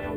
[0.00, 0.16] und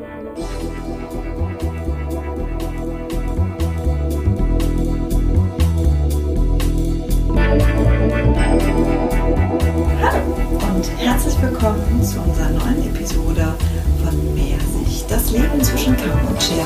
[10.98, 13.56] herzlich willkommen zu unserer neuen Episode
[14.04, 16.66] von Meersicht, das Leben zwischen Kamm und Schere.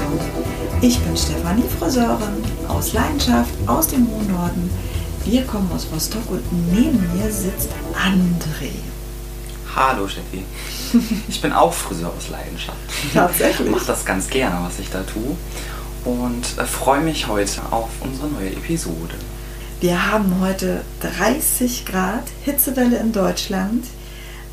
[0.81, 4.69] Ich bin Stefanie Friseurin aus Leidenschaft aus dem hohen Norden.
[5.25, 8.96] Wir kommen aus Rostock und neben mir sitzt André.
[9.75, 10.43] Hallo Steffi.
[11.27, 12.77] Ich bin auch Friseur aus Leidenschaft.
[13.13, 13.67] Tatsächlich.
[13.67, 15.35] Ich mache das ganz gerne, was ich da tue.
[16.05, 19.15] Und äh, freue mich heute auf unsere neue Episode.
[19.81, 23.85] Wir haben heute 30 Grad Hitzewelle in Deutschland.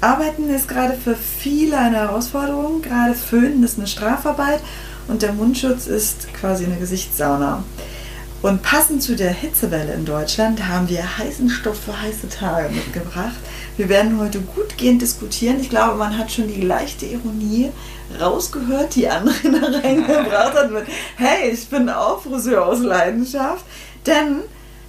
[0.00, 2.82] Arbeiten ist gerade für viele eine Herausforderung.
[2.82, 4.60] Gerade Föhnen ist eine Strafarbeit
[5.08, 7.62] und der Mundschutz ist quasi eine Gesichtssauna.
[8.42, 13.36] Und passend zu der Hitzewelle in Deutschland haben wir heißen Stoff für heiße Tage mitgebracht.
[13.76, 15.60] Wir werden heute gutgehend diskutieren.
[15.60, 17.72] Ich glaube, man hat schon die leichte Ironie
[18.20, 20.84] rausgehört, die André da reingebracht hat mit
[21.16, 23.64] Hey, ich bin auch Friseur aus Leidenschaft.
[24.06, 24.42] Denn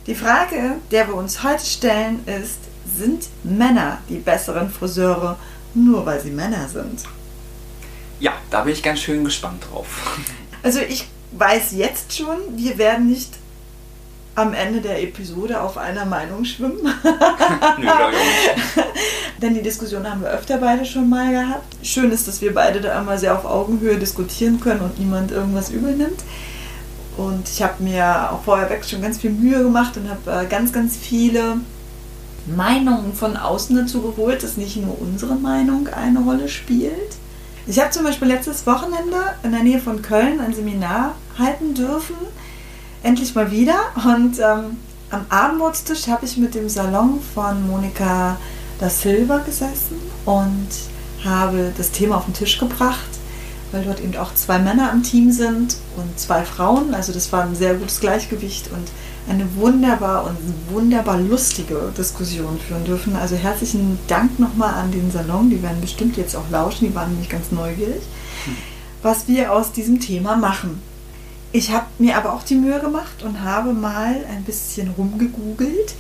[0.06, 2.60] die Frage, der wir uns heute stellen, ist,
[2.96, 5.38] sind Männer die besseren Friseure,
[5.74, 7.04] nur weil sie Männer sind?
[8.20, 9.88] Ja, da bin ich ganz schön gespannt drauf.
[10.62, 13.34] Also ich weiß jetzt schon, wir werden nicht
[14.36, 16.80] am Ende der Episode auf einer Meinung schwimmen.
[17.78, 17.88] Nö.
[19.42, 21.76] Denn die Diskussion haben wir öfter beide schon mal gehabt.
[21.82, 25.70] Schön ist, dass wir beide da immer sehr auf Augenhöhe diskutieren können und niemand irgendwas
[25.70, 26.24] übernimmt.
[27.18, 30.74] Und ich habe mir auch vorher schon ganz viel Mühe gemacht und habe äh, ganz,
[30.74, 31.58] ganz viele
[32.46, 37.16] Meinungen von außen dazu geholt, dass nicht nur unsere Meinung eine Rolle spielt.
[37.68, 42.16] Ich habe zum Beispiel letztes Wochenende in der Nähe von Köln ein Seminar halten dürfen.
[43.06, 43.76] Endlich mal wieder.
[44.04, 44.78] Und ähm,
[45.12, 48.40] am Abendbrotstisch habe ich mit dem Salon von Monika
[48.80, 50.70] da Silva gesessen und
[51.24, 53.06] habe das Thema auf den Tisch gebracht,
[53.72, 56.96] weil dort eben auch zwei Männer im Team sind und zwei Frauen.
[56.96, 58.90] Also das war ein sehr gutes Gleichgewicht und
[59.30, 60.38] eine wunderbar und
[60.74, 63.16] wunderbar lustige Diskussion führen dürfen.
[63.16, 65.52] Also herzlichen Dank nochmal an den Salon.
[65.52, 66.88] Die werden bestimmt jetzt auch lauschen.
[66.88, 68.02] Die waren nämlich ganz neugierig,
[69.04, 70.82] was wir aus diesem Thema machen.
[71.56, 75.96] Ich habe mir aber auch die Mühe gemacht und habe mal ein bisschen rumgegoogelt,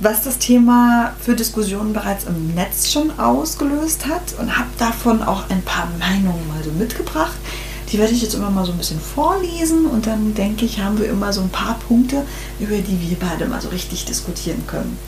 [0.00, 5.48] was das Thema für Diskussionen bereits im Netz schon ausgelöst hat und habe davon auch
[5.48, 7.38] ein paar Meinungen mal so mitgebracht.
[7.90, 10.98] Die werde ich jetzt immer mal so ein bisschen vorlesen und dann denke ich, haben
[10.98, 12.26] wir immer so ein paar Punkte,
[12.60, 14.98] über die wir beide mal so richtig diskutieren können.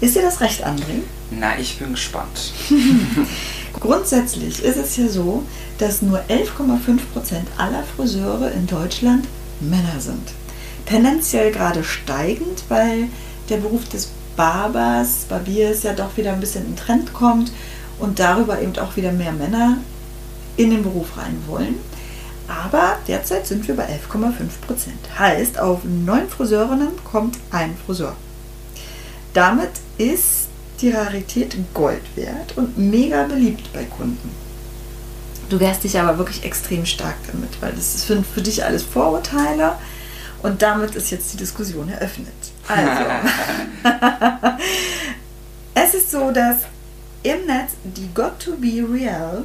[0.00, 1.02] Ist dir das recht, André?
[1.30, 2.54] Na, ich bin gespannt.
[3.80, 5.44] Grundsätzlich ist es ja so,
[5.78, 6.98] dass nur 11,5%
[7.56, 9.26] aller Friseure in Deutschland
[9.60, 10.32] Männer sind.
[10.86, 13.08] Tendenziell gerade steigend, weil
[13.48, 17.52] der Beruf des Barbers, Barbiers ja doch wieder ein bisschen in Trend kommt
[17.98, 19.78] und darüber eben auch wieder mehr Männer
[20.56, 21.76] in den Beruf rein wollen.
[22.48, 25.18] Aber derzeit sind wir bei 11,5%.
[25.18, 28.16] Heißt, auf neun Friseurinnen kommt ein Friseur.
[29.34, 30.37] Damit ist
[30.80, 34.30] die Rarität Gold wert und mega beliebt bei Kunden.
[35.48, 39.72] Du wehrst dich aber wirklich extrem stark damit, weil das sind für dich alles Vorurteile
[40.42, 42.28] und damit ist jetzt die Diskussion eröffnet.
[42.68, 43.04] Also,
[45.74, 46.58] es ist so, dass
[47.22, 49.44] im Netz die Got to Be Real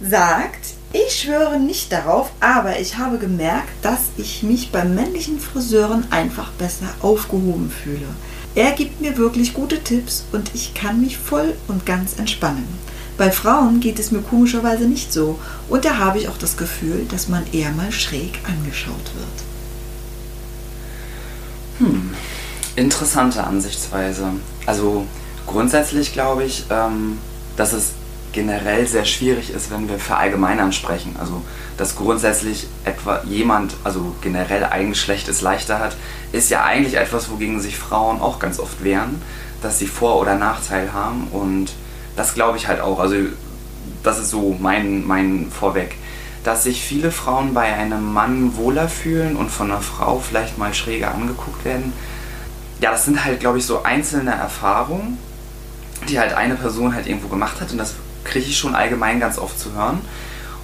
[0.00, 6.10] sagt, ich schwöre nicht darauf, aber ich habe gemerkt, dass ich mich bei männlichen Friseuren
[6.10, 8.08] einfach besser aufgehoben fühle.
[8.54, 12.68] Er gibt mir wirklich gute Tipps und ich kann mich voll und ganz entspannen.
[13.16, 17.06] Bei Frauen geht es mir komischerweise nicht so und da habe ich auch das Gefühl,
[17.10, 19.26] dass man eher mal schräg angeschaut wird.
[21.78, 22.10] Hm,
[22.76, 24.30] interessante Ansichtsweise.
[24.66, 25.06] Also
[25.46, 27.18] grundsätzlich glaube ich, ähm,
[27.56, 27.92] dass es
[28.32, 31.16] generell sehr schwierig ist, wenn wir verallgemeinern sprechen.
[31.18, 31.42] Also
[31.76, 35.96] dass grundsätzlich etwa jemand, also generell ein Geschlecht es leichter hat,
[36.32, 39.22] ist ja eigentlich etwas, wogegen sich Frauen auch ganz oft wehren,
[39.62, 41.72] dass sie Vor- oder Nachteil haben und
[42.16, 42.98] das glaube ich halt auch.
[42.98, 43.16] Also
[44.02, 45.96] das ist so mein, mein Vorweg.
[46.44, 50.74] Dass sich viele Frauen bei einem Mann wohler fühlen und von einer Frau vielleicht mal
[50.74, 51.92] schräger angeguckt werden.
[52.80, 55.18] Ja, das sind halt, glaube ich, so einzelne Erfahrungen,
[56.08, 59.38] die halt eine Person halt irgendwo gemacht hat und das kriege ich schon allgemein ganz
[59.38, 60.00] oft zu hören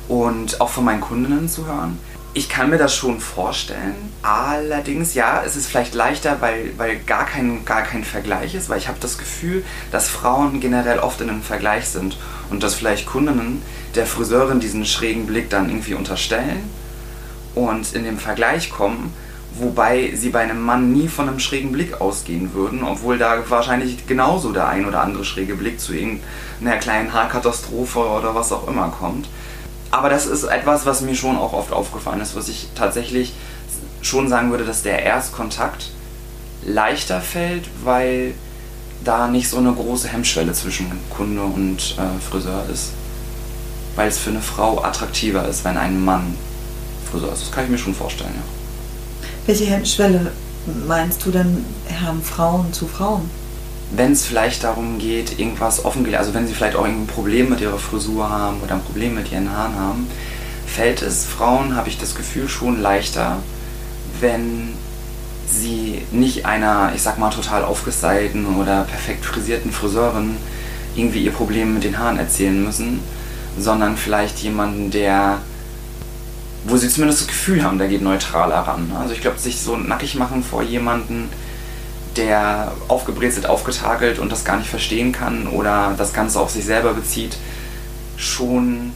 [0.09, 1.99] und auch von meinen Kundinnen zu hören.
[2.35, 4.13] Ich kann mir das schon vorstellen.
[4.23, 8.79] Allerdings, ja, es ist vielleicht leichter, weil, weil gar, kein, gar kein Vergleich ist, weil
[8.79, 12.17] ich habe das Gefühl, dass Frauen generell oft in einem Vergleich sind
[12.51, 13.63] und dass vielleicht Kundinnen
[13.95, 16.71] der Friseurin diesen schrägen Blick dann irgendwie unterstellen
[17.55, 19.13] und in den Vergleich kommen,
[19.59, 24.07] wobei sie bei einem Mann nie von einem schrägen Blick ausgehen würden, obwohl da wahrscheinlich
[24.07, 28.89] genauso der ein oder andere schräge Blick zu irgendeiner kleinen Haarkatastrophe oder was auch immer
[28.99, 29.29] kommt.
[29.91, 33.33] aber das ist etwas, was mir schon auch oft aufgefallen ist, was ich tatsächlich
[34.03, 35.91] schon sagen würde, dass der Erstkontakt
[36.65, 38.35] leichter fällt, weil
[39.05, 42.93] da nicht so eine große Hemmschwelle zwischen Kunde und äh, Friseur ist.
[43.97, 46.37] Weil es für eine Frau attraktiver ist, wenn ein Mann
[47.11, 47.43] Friseur ist.
[47.43, 48.58] Das kann ich mir schon vorstellen, ja.
[49.49, 50.31] Welche Hemmschwelle
[50.87, 51.65] meinst du denn
[52.05, 53.31] haben Frauen zu Frauen?
[53.97, 57.63] Wenn es vielleicht darum geht, irgendwas offengelegt, also wenn sie vielleicht auch ein Problem mit
[57.63, 60.07] ihrer Frisur haben oder ein Problem mit ihren Haaren haben,
[60.67, 63.39] fällt es Frauen, habe ich das Gefühl, schon leichter,
[64.21, 64.75] wenn
[65.51, 70.37] sie nicht einer, ich sag mal, total aufgestylten oder perfekt frisierten Friseurin
[70.95, 73.01] irgendwie ihr Problem mit den Haaren erzählen müssen,
[73.59, 75.39] sondern vielleicht jemanden, der,
[76.65, 78.93] wo sie zumindest das Gefühl haben, der geht neutraler ran.
[78.99, 81.29] Also ich glaube, sich so nackig machen vor jemanden,
[82.17, 86.95] der aufgebrezelt, aufgetakelt und das gar nicht verstehen kann oder das Ganze auf sich selber
[86.95, 87.37] bezieht,
[88.17, 88.93] schon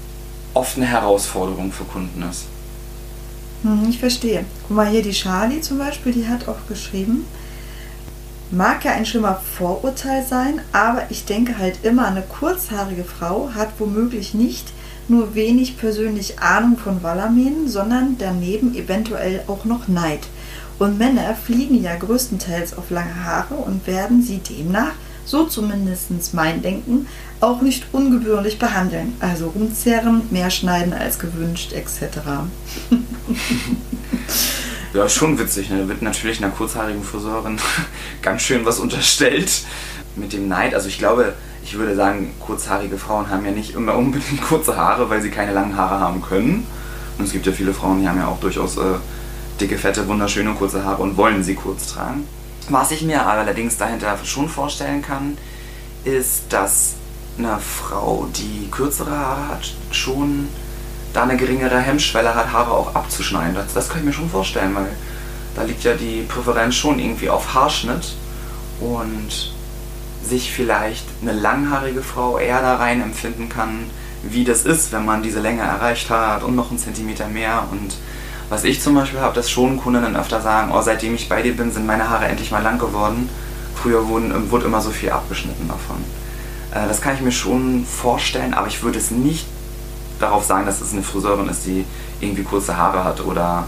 [0.54, 2.44] oft eine Herausforderung für Kunden ist.
[3.62, 4.44] Hm, ich verstehe.
[4.66, 7.24] Guck mal hier, die Charlie zum Beispiel, die hat auch geschrieben,
[8.50, 13.70] mag ja ein schlimmer Vorurteil sein, aber ich denke halt immer, eine kurzhaarige Frau hat
[13.78, 14.66] womöglich nicht
[15.12, 20.26] nur wenig persönlich Ahnung von Wallermähen, sondern daneben eventuell auch noch Neid.
[20.78, 24.92] Und Männer fliegen ja größtenteils auf lange Haare und werden sie demnach,
[25.24, 27.06] so zumindest mein Denken,
[27.40, 29.14] auch nicht ungebührlich behandeln.
[29.20, 32.18] Also rumzerren, mehr schneiden als gewünscht, etc.
[34.94, 35.70] ja, schon witzig.
[35.70, 35.82] Ne?
[35.82, 37.58] Da wird natürlich einer kurzhaarigen Friseurin
[38.22, 39.62] ganz schön was unterstellt.
[40.16, 43.96] Mit dem Neid, also ich glaube, ich würde sagen, kurzhaarige Frauen haben ja nicht immer
[43.96, 46.66] unbedingt kurze Haare, weil sie keine langen Haare haben können.
[47.18, 48.94] Und es gibt ja viele Frauen, die haben ja auch durchaus äh,
[49.60, 52.26] dicke, fette, wunderschöne kurze Haare und wollen sie kurz tragen.
[52.68, 55.36] Was ich mir allerdings dahinter schon vorstellen kann,
[56.04, 56.94] ist, dass
[57.38, 60.48] eine Frau, die kürzere Haare hat, schon
[61.12, 63.54] da eine geringere Hemmschwelle hat, Haare auch abzuschneiden.
[63.54, 64.88] Das, das kann ich mir schon vorstellen, weil
[65.54, 68.14] da liegt ja die Präferenz schon irgendwie auf Haarschnitt
[68.80, 69.52] und
[70.24, 73.90] sich vielleicht eine langhaarige Frau eher da rein empfinden kann,
[74.22, 77.66] wie das ist, wenn man diese Länge erreicht hat und noch einen Zentimeter mehr.
[77.70, 77.94] Und
[78.48, 81.56] was ich zum Beispiel habe, dass schon Kundinnen öfter sagen, oh, seitdem ich bei dir
[81.56, 83.28] bin, sind meine Haare endlich mal lang geworden.
[83.74, 85.96] Früher wurden, wurde immer so viel abgeschnitten davon.
[86.70, 89.46] Äh, das kann ich mir schon vorstellen, aber ich würde es nicht
[90.20, 91.84] darauf sagen, dass es eine Friseurin ist, die
[92.20, 93.66] irgendwie kurze Haare hat oder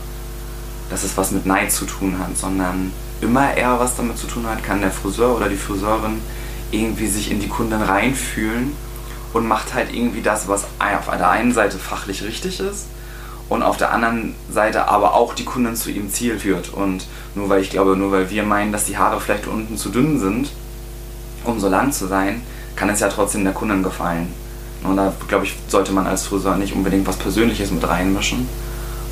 [0.91, 4.47] dass es was mit Neid zu tun hat, sondern immer eher was damit zu tun
[4.47, 6.21] hat, kann der Friseur oder die Friseurin
[6.75, 8.73] irgendwie sich in die Kunden reinfühlen
[9.33, 12.87] und macht halt irgendwie das, was auf der einen Seite fachlich richtig ist
[13.49, 16.73] und auf der anderen Seite aber auch die Kunden zu ihrem Ziel führt.
[16.73, 19.91] Und nur weil ich glaube, nur weil wir meinen, dass die Haare vielleicht unten zu
[19.91, 20.51] dünn sind,
[21.45, 22.43] um so lang zu sein,
[22.77, 24.29] kann es ja trotzdem der Kunden gefallen.
[24.83, 28.49] Und da, glaube ich, sollte man als Friseur nicht unbedingt was Persönliches mit reinmischen,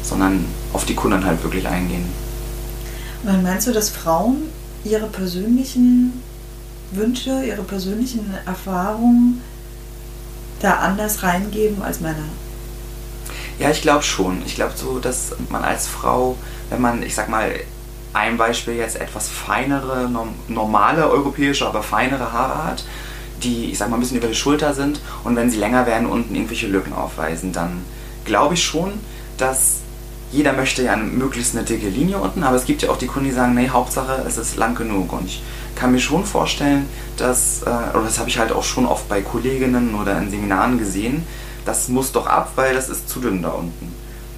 [0.03, 2.06] sondern auf die Kunden halt wirklich eingehen.
[3.23, 4.43] Dann meinst du, dass Frauen
[4.85, 6.23] ihre persönlichen
[6.93, 9.43] Wünsche, ihre persönlichen Erfahrungen
[10.61, 12.25] da anders reingeben als Männer?
[13.59, 14.43] Ja, ich glaube schon.
[14.47, 16.37] Ich glaube so, dass man als Frau,
[16.71, 17.53] wenn man, ich sag mal,
[18.12, 20.11] ein Beispiel jetzt etwas feinere,
[20.49, 22.85] normale europäische, aber feinere Haare hat,
[23.43, 26.06] die, ich sag mal, ein bisschen über die Schulter sind und wenn sie länger werden,
[26.06, 27.83] unten irgendwelche Lücken aufweisen, dann
[28.25, 28.93] glaube ich schon,
[29.39, 29.79] dass
[30.32, 33.29] jeder möchte ja möglichst eine dicke Linie unten, aber es gibt ja auch die Kunden,
[33.29, 35.12] die sagen, nee, Hauptsache es ist lang genug.
[35.12, 35.43] Und ich
[35.77, 36.86] kann mir schon vorstellen,
[37.19, 40.79] dass, äh, oder das habe ich halt auch schon oft bei Kolleginnen oder in Seminaren
[40.79, 41.24] gesehen,
[41.67, 43.94] das muss doch ab, weil das ist zu dünn da unten.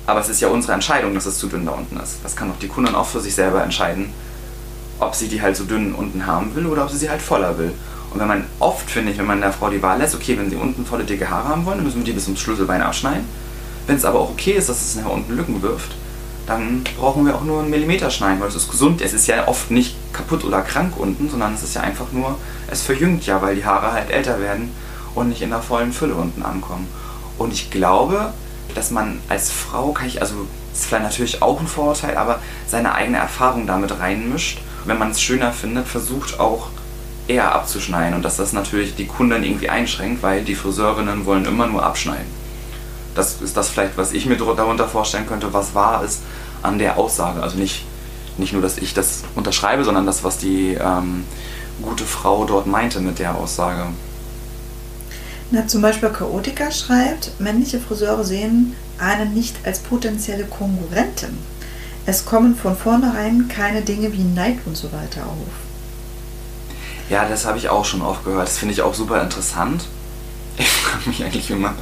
[0.06, 2.18] Aber es ist ja unsere Entscheidung, dass es zu dünn da unten ist.
[2.22, 4.12] Das kann doch die Kundin auch für sich selber entscheiden,
[4.98, 7.56] ob sie die halt so dünn unten haben will oder ob sie sie halt voller
[7.56, 7.72] will.
[8.10, 10.50] Und wenn man oft, finde ich, wenn man der Frau die Wahl lässt, okay, wenn
[10.50, 13.24] sie unten volle dicke Haare haben wollen, dann müssen wir die bis zum Schlüsselbein abschneiden.
[13.86, 15.92] Wenn es aber auch okay ist, dass es nachher unten Lücken wirft,
[16.46, 19.00] dann brauchen wir auch nur einen Millimeter schneiden, weil es ist gesund.
[19.00, 22.38] Es ist ja oft nicht kaputt oder krank unten, sondern es ist ja einfach nur,
[22.70, 24.70] es verjüngt ja, weil die Haare halt älter werden
[25.14, 26.86] und nicht in der vollen Fülle unten ankommen.
[27.38, 28.32] Und ich glaube,
[28.74, 32.94] dass man als Frau, kann ich, also ist vielleicht natürlich auch ein Vorurteil, aber seine
[32.94, 34.60] eigene Erfahrung damit reinmischt.
[34.84, 36.68] Wenn man es schöner findet, versucht auch
[37.26, 41.66] eher abzuschneiden und dass das natürlich die Kunden irgendwie einschränkt, weil die Friseurinnen wollen immer
[41.66, 42.43] nur abschneiden.
[43.14, 46.20] Das ist das vielleicht, was ich mir darunter vorstellen könnte, was wahr ist
[46.62, 47.42] an der Aussage.
[47.42, 47.84] Also nicht,
[48.38, 51.24] nicht nur, dass ich das unterschreibe, sondern das, was die ähm,
[51.82, 53.86] gute Frau dort meinte mit der Aussage.
[55.50, 61.38] Na, zum Beispiel Chaotica schreibt, männliche Friseure sehen einen nicht als potenzielle Konkurrenten.
[62.06, 65.64] Es kommen von vornherein keine Dinge wie Neid und so weiter auf.
[67.08, 68.48] Ja, das habe ich auch schon oft gehört.
[68.48, 69.84] Das finde ich auch super interessant.
[70.56, 71.74] Ich frage mich eigentlich immer,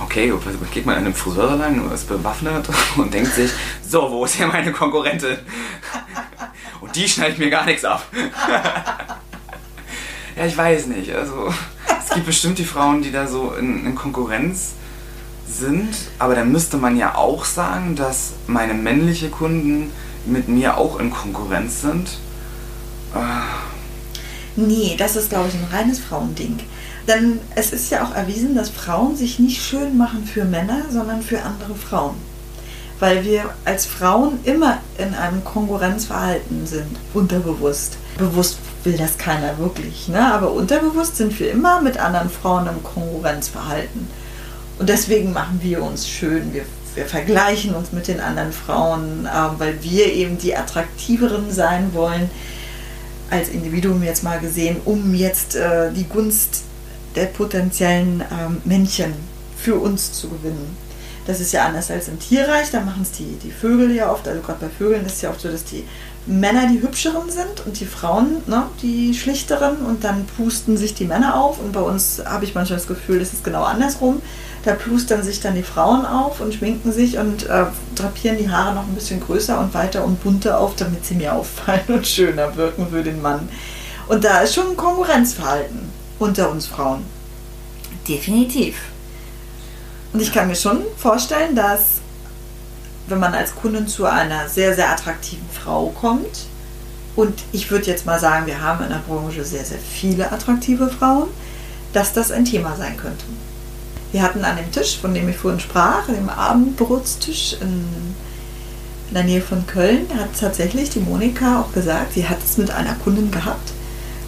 [0.00, 0.32] okay,
[0.72, 3.50] geht man an einem Friseur lang ist bewaffnet und denkt sich,
[3.86, 5.38] so, wo ist hier meine Konkurrentin?
[6.80, 8.06] Und die schneidet mir gar nichts ab.
[10.36, 11.14] ja, ich weiß nicht.
[11.14, 11.52] Also,
[11.86, 14.72] es gibt bestimmt die Frauen, die da so in, in Konkurrenz
[15.46, 19.92] sind, aber dann müsste man ja auch sagen, dass meine männliche Kunden
[20.24, 22.08] mit mir auch in Konkurrenz sind.
[23.14, 23.18] Äh.
[24.56, 26.60] Nee, das ist, glaube ich, ein reines Frauending.
[27.08, 31.22] Denn es ist ja auch erwiesen, dass Frauen sich nicht schön machen für Männer, sondern
[31.22, 32.14] für andere Frauen.
[32.98, 37.96] Weil wir als Frauen immer in einem Konkurrenzverhalten sind, unterbewusst.
[38.18, 40.32] Bewusst will das keiner wirklich, ne?
[40.32, 44.08] aber unterbewusst sind wir immer mit anderen Frauen im Konkurrenzverhalten.
[44.78, 46.54] Und deswegen machen wir uns schön.
[46.54, 46.64] Wir,
[46.94, 52.30] wir vergleichen uns mit den anderen Frauen, äh, weil wir eben die attraktiveren sein wollen,
[53.30, 56.64] als Individuum jetzt mal gesehen, um jetzt äh, die Gunst
[57.16, 59.14] der potenziellen ähm, Männchen
[59.56, 60.76] für uns zu gewinnen.
[61.26, 64.26] Das ist ja anders als im Tierreich, da machen es die, die Vögel ja oft,
[64.26, 65.84] also gerade bei Vögeln ist es ja oft so, dass die
[66.26, 71.04] Männer die hübscheren sind und die Frauen ne, die schlichteren und dann pusten sich die
[71.04, 74.20] Männer auf und bei uns habe ich manchmal das Gefühl, das ist genau andersrum.
[74.64, 77.64] Da plustern sich dann die Frauen auf und schminken sich und äh,
[77.94, 81.34] drapieren die Haare noch ein bisschen größer und weiter und bunter auf, damit sie mehr
[81.34, 83.48] auffallen und schöner wirken für den Mann.
[84.06, 85.89] Und da ist schon ein Konkurrenzverhalten
[86.20, 87.02] unter uns Frauen.
[88.06, 88.76] Definitiv.
[90.12, 92.00] Und ich kann mir schon vorstellen, dass
[93.08, 96.46] wenn man als Kundin zu einer sehr, sehr attraktiven Frau kommt,
[97.16, 100.88] und ich würde jetzt mal sagen, wir haben in der Branche sehr, sehr viele attraktive
[100.88, 101.28] Frauen,
[101.92, 103.24] dass das ein Thema sein könnte.
[104.12, 107.84] Wir hatten an dem Tisch, von dem ich vorhin sprach, dem Abendbrotstisch in,
[109.08, 112.70] in der Nähe von Köln, hat tatsächlich die Monika auch gesagt, sie hat es mit
[112.70, 113.72] einer Kundin gehabt,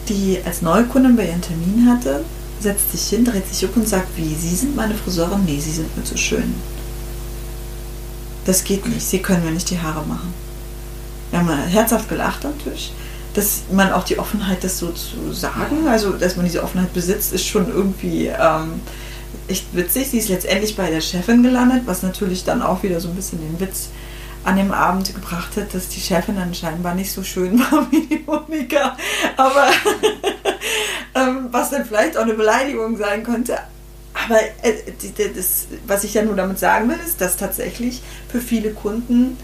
[0.09, 2.25] die als Neukundin bei ihren Termin hatte,
[2.61, 5.45] setzt sich hin, dreht sich um und sagt, wie, Sie sind meine Friseurin?
[5.45, 6.55] Nee, Sie sind mir zu schön.
[8.45, 10.35] Das geht nicht, Sie können mir nicht die Haare machen.
[11.31, 12.91] Wir haben herzhaft gelacht am Tisch.
[13.35, 17.33] Dass man auch die Offenheit, das so zu sagen, also dass man diese Offenheit besitzt,
[17.33, 18.81] ist schon irgendwie ähm,
[19.49, 20.11] echt witzig.
[20.11, 23.39] Sie ist letztendlich bei der Chefin gelandet, was natürlich dann auch wieder so ein bisschen
[23.39, 23.89] den Witz
[24.45, 28.07] an dem Abend gebracht hat, dass die Chefin dann scheinbar nicht so schön war wie
[28.07, 28.97] die Monika.
[29.37, 29.69] Aber
[31.15, 33.59] ähm, was dann vielleicht auch eine Beleidigung sein könnte.
[34.15, 34.75] Aber äh,
[35.35, 39.39] das, was ich ja nur damit sagen will, ist, dass tatsächlich für viele Kunden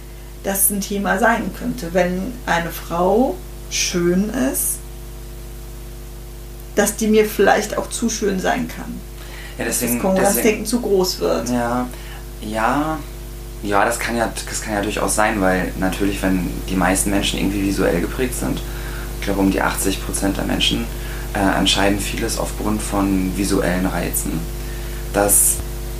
[0.45, 1.95] das ein Thema sein könnte.
[1.95, 3.37] Wenn eine Frau
[3.71, 4.78] schön ist,
[6.75, 9.00] dass die mir vielleicht auch zu schön sein kann.
[9.59, 11.49] Ja, deswegen, das Konkurrenzdenken zu groß wird.
[11.49, 11.88] Ja,
[12.40, 12.99] ja,
[13.62, 17.38] ja, das kann ja, das kann ja durchaus sein, weil natürlich, wenn die meisten Menschen
[17.38, 18.60] irgendwie visuell geprägt sind,
[19.18, 20.86] ich glaube um die 80 Prozent der Menschen
[21.34, 24.40] äh, entscheiden vieles aufgrund von visuellen Reizen,
[25.12, 25.56] dass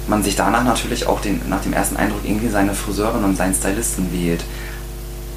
[0.07, 3.55] man sich danach natürlich auch den, nach dem ersten Eindruck irgendwie seine Friseurin und seinen
[3.55, 4.43] Stylisten wählt.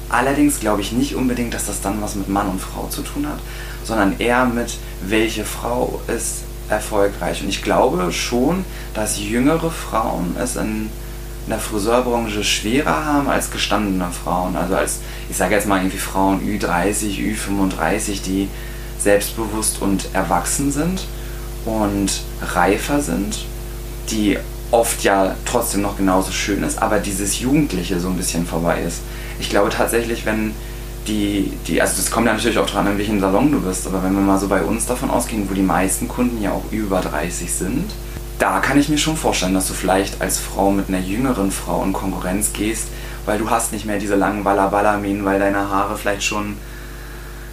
[0.08, 3.26] Allerdings glaube ich nicht unbedingt, dass das dann was mit Mann und Frau zu tun
[3.26, 3.38] hat,
[3.84, 7.42] sondern eher mit, welche Frau ist erfolgreich.
[7.42, 8.64] Und ich glaube schon,
[8.94, 10.90] dass jüngere Frauen es in
[11.46, 14.56] in der Friseurbranche schwerer haben als gestandene Frauen.
[14.56, 18.48] Also als, ich sage jetzt mal irgendwie Frauen Ü30, Ü35, die
[18.98, 21.04] selbstbewusst und erwachsen sind
[21.64, 23.44] und reifer sind,
[24.10, 24.38] die
[24.70, 29.00] oft ja trotzdem noch genauso schön ist, aber dieses Jugendliche so ein bisschen vorbei ist.
[29.38, 30.54] Ich glaube tatsächlich, wenn
[31.06, 34.02] die, die also das kommt ja natürlich auch dran, in welchem Salon du bist, aber
[34.02, 37.00] wenn wir mal so bei uns davon ausgehen, wo die meisten Kunden ja auch über
[37.00, 37.90] 30 sind,
[38.42, 41.84] da kann ich mir schon vorstellen, dass du vielleicht als Frau mit einer jüngeren Frau
[41.84, 42.88] in Konkurrenz gehst,
[43.24, 46.56] weil du hast nicht mehr diese langen Walla-Walla-Mähen, weil deine Haare vielleicht schon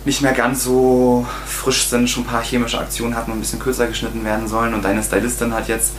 [0.04, 3.60] nicht mehr ganz so frisch sind, schon ein paar chemische Aktionen hatten und ein bisschen
[3.60, 5.92] kürzer geschnitten werden sollen und deine Stylistin hat jetzt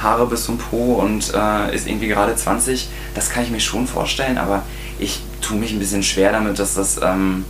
[0.00, 2.88] Haare bis zum Po und äh, ist irgendwie gerade 20.
[3.16, 4.62] Das kann ich mir schon vorstellen, aber
[5.00, 7.44] ich tue mich ein bisschen schwer damit, dass das ähm,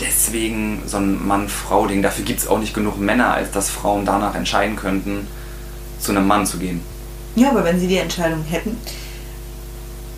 [0.00, 2.02] deswegen so ein Mann-Frau-Ding.
[2.02, 5.26] Dafür gibt es auch nicht genug Männer, als dass Frauen danach entscheiden könnten,
[5.98, 6.80] zu einem Mann zu gehen.
[7.36, 8.76] Ja, aber wenn sie die Entscheidung hätten,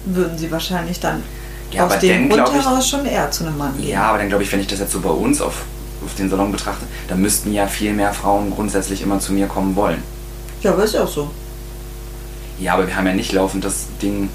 [0.05, 1.23] würden sie wahrscheinlich dann
[1.71, 3.89] ja, aus dem Grund heraus schon eher zu einem Mann gehen.
[3.89, 5.65] Ja, aber dann glaube ich, wenn ich das jetzt so bei uns auf,
[6.05, 9.75] auf den Salon betrachte, dann müssten ja viel mehr Frauen grundsätzlich immer zu mir kommen
[9.77, 10.03] wollen.
[10.63, 11.31] Ja, aber ist ja auch so.
[12.59, 14.29] Ja, aber wir haben ja nicht laufend das Ding,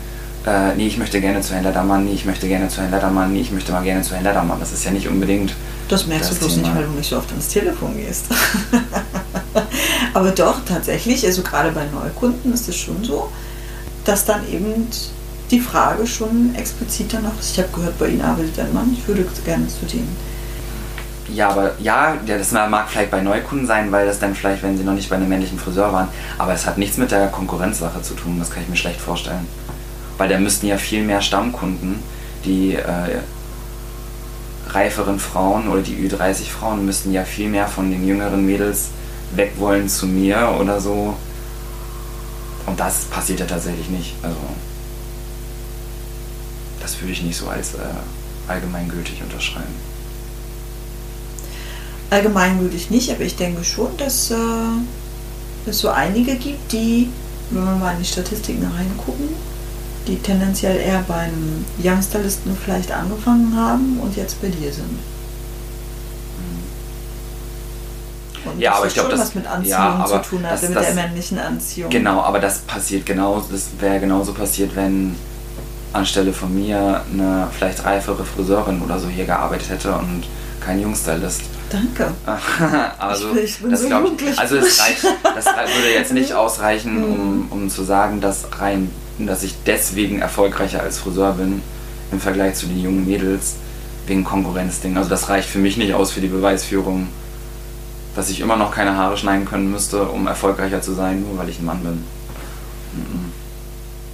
[0.45, 3.33] äh, nee, ich möchte gerne zu Herrn Ledermann, nee, ich möchte gerne zu Herrn Ledermann,
[3.33, 4.59] nee, ich möchte mal gerne zu Herrn Ledermann.
[4.59, 5.53] Das ist ja nicht unbedingt.
[5.87, 6.67] Das merkst das du bloß Thema.
[6.67, 8.25] nicht, weil du nicht so oft ans Telefon gehst.
[10.13, 13.31] Aber doch, tatsächlich, also gerade bei Neukunden ist es schon so,
[14.03, 14.87] dass dann eben
[15.51, 17.51] die Frage schon explizit danach ist.
[17.51, 20.15] Ich habe gehört, bei Ihnen arbeitet ein Mann, ich würde gerne zu denen.
[21.33, 24.77] Ja, aber ja, ja, das mag vielleicht bei Neukunden sein, weil das dann vielleicht, wenn
[24.77, 28.01] sie noch nicht bei einem männlichen Friseur waren, aber es hat nichts mit der Konkurrenzsache
[28.01, 29.47] zu tun, das kann ich mir schlecht vorstellen.
[30.21, 31.95] Weil da müssten ja viel mehr Stammkunden,
[32.45, 33.21] die äh,
[34.67, 38.89] reiferen Frauen oder die Ü30-Frauen müssten ja viel mehr von den jüngeren Mädels
[39.35, 41.15] weg wollen zu mir oder so.
[42.67, 44.13] Und das passiert ja tatsächlich nicht.
[44.21, 44.37] Also,
[46.83, 47.79] das würde ich nicht so als äh,
[48.47, 49.73] allgemeingültig unterschreiben.
[52.11, 54.35] Allgemeingültig nicht, aber ich denke schon, dass äh,
[55.65, 57.09] es so einige gibt, die,
[57.49, 59.29] wenn wir mal in die Statistiken reingucken,
[60.07, 64.99] die tendenziell eher beim Youngsterlisten vielleicht angefangen haben und jetzt bei dir sind.
[68.43, 70.53] Und Ja, das aber ich glaube, das- was mit Anziehung ja, aber zu tun hat,
[70.53, 71.89] das- mit das- der männlichen Anziehung.
[71.91, 75.15] Genau, aber das passiert genau, das wäre genauso passiert, wenn
[75.93, 80.23] anstelle von mir eine vielleicht reifere Friseurin oder so hier gearbeitet hätte und
[80.59, 81.41] kein Jungstylist.
[81.69, 82.11] Danke.
[82.97, 84.37] also, Ich ich bin das so jugendlich.
[84.39, 85.03] Also es reicht,
[85.35, 88.89] das würde jetzt nicht ausreichen, um, um zu sagen, dass rein,
[89.27, 91.61] dass ich deswegen erfolgreicher als Friseur bin
[92.11, 93.55] im Vergleich zu den jungen Mädels
[94.07, 94.97] wegen Konkurrenzding.
[94.97, 97.07] Also das reicht für mich nicht aus für die Beweisführung,
[98.15, 101.49] dass ich immer noch keine Haare schneiden können müsste, um erfolgreicher zu sein, nur weil
[101.49, 102.03] ich ein Mann bin.
[102.93, 103.31] Mhm.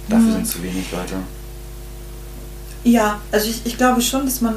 [0.08, 0.32] Dafür Mhm.
[0.32, 1.14] sind zu wenig Leute.
[2.84, 4.54] Ja, also ich, ich glaube schon, dass man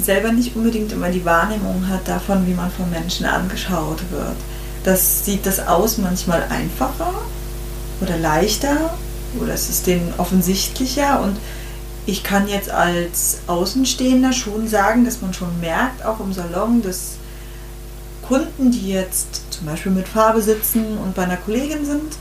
[0.00, 4.36] selber nicht unbedingt immer die Wahrnehmung hat davon, wie man von Menschen angeschaut wird.
[4.84, 7.12] Das sieht das aus manchmal einfacher
[8.00, 8.94] oder leichter
[9.40, 11.20] oder es ist denen offensichtlicher.
[11.20, 11.36] Und
[12.06, 17.16] ich kann jetzt als Außenstehender schon sagen, dass man schon merkt, auch im Salon, dass
[18.26, 22.16] Kunden, die jetzt zum Beispiel mit Farbe sitzen und bei einer Kollegin sind,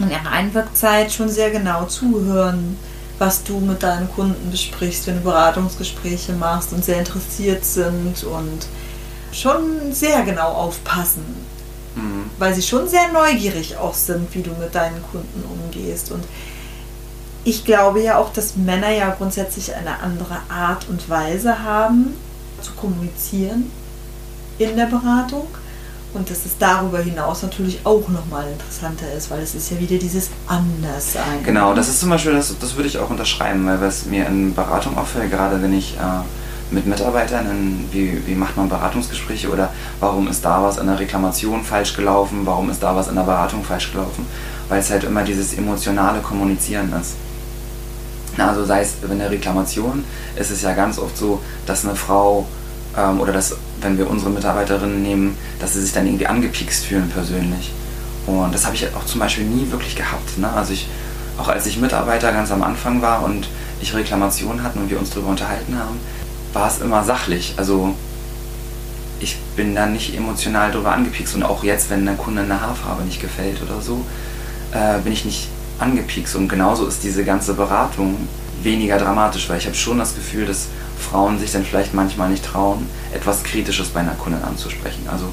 [0.00, 2.76] in ihrer Einwirkzeit schon sehr genau zuhören,
[3.18, 8.66] was du mit deinen Kunden besprichst, wenn du Beratungsgespräche machst und sehr interessiert sind und
[9.32, 11.24] schon sehr genau aufpassen,
[11.98, 12.30] Mhm.
[12.38, 16.10] weil sie schon sehr neugierig auch sind, wie du mit deinen Kunden umgehst.
[16.10, 16.24] Und
[17.44, 22.14] ich glaube ja auch, dass Männer ja grundsätzlich eine andere Art und Weise haben,
[22.62, 23.70] zu kommunizieren
[24.58, 25.46] in der Beratung.
[26.14, 29.98] Und dass es darüber hinaus natürlich auch nochmal interessanter ist, weil es ist ja wieder
[29.98, 31.44] dieses Anderssein.
[31.44, 34.54] Genau, das ist zum Beispiel, das, das würde ich auch unterschreiben, weil was mir in
[34.54, 36.24] Beratung auffällt, gerade wenn ich äh,
[36.70, 40.98] mit Mitarbeitern, in, wie, wie macht man Beratungsgespräche oder warum ist da was an der
[40.98, 44.26] Reklamation falsch gelaufen, warum ist da was in der Beratung falsch gelaufen,
[44.68, 47.14] weil es halt immer dieses emotionale Kommunizieren ist.
[48.36, 50.04] Also sei es in der Reklamation,
[50.36, 52.46] ist es ja ganz oft so, dass eine Frau
[52.96, 57.08] ähm, oder dass, wenn wir unsere Mitarbeiterinnen nehmen, dass sie sich dann irgendwie angepiekst fühlen
[57.08, 57.72] persönlich.
[58.26, 60.38] Und das habe ich auch zum Beispiel nie wirklich gehabt.
[60.38, 60.52] Ne?
[60.52, 60.88] Also ich,
[61.38, 63.48] auch als ich Mitarbeiter ganz am Anfang war und
[63.80, 65.98] ich Reklamationen hatten und wir uns darüber unterhalten haben,
[66.52, 67.54] war es immer sachlich.
[67.56, 67.94] Also
[69.20, 73.02] ich bin da nicht emotional darüber angepiekst und auch jetzt, wenn der Kunde eine Haarfarbe
[73.02, 74.04] nicht gefällt oder so,
[74.72, 76.36] äh, bin ich nicht angepiekst.
[76.36, 78.28] Und genauso ist diese ganze Beratung
[78.62, 80.66] weniger dramatisch, weil ich habe schon das Gefühl, dass
[80.98, 85.08] Frauen sich dann vielleicht manchmal nicht trauen, etwas Kritisches bei einer Kundin anzusprechen.
[85.10, 85.26] Also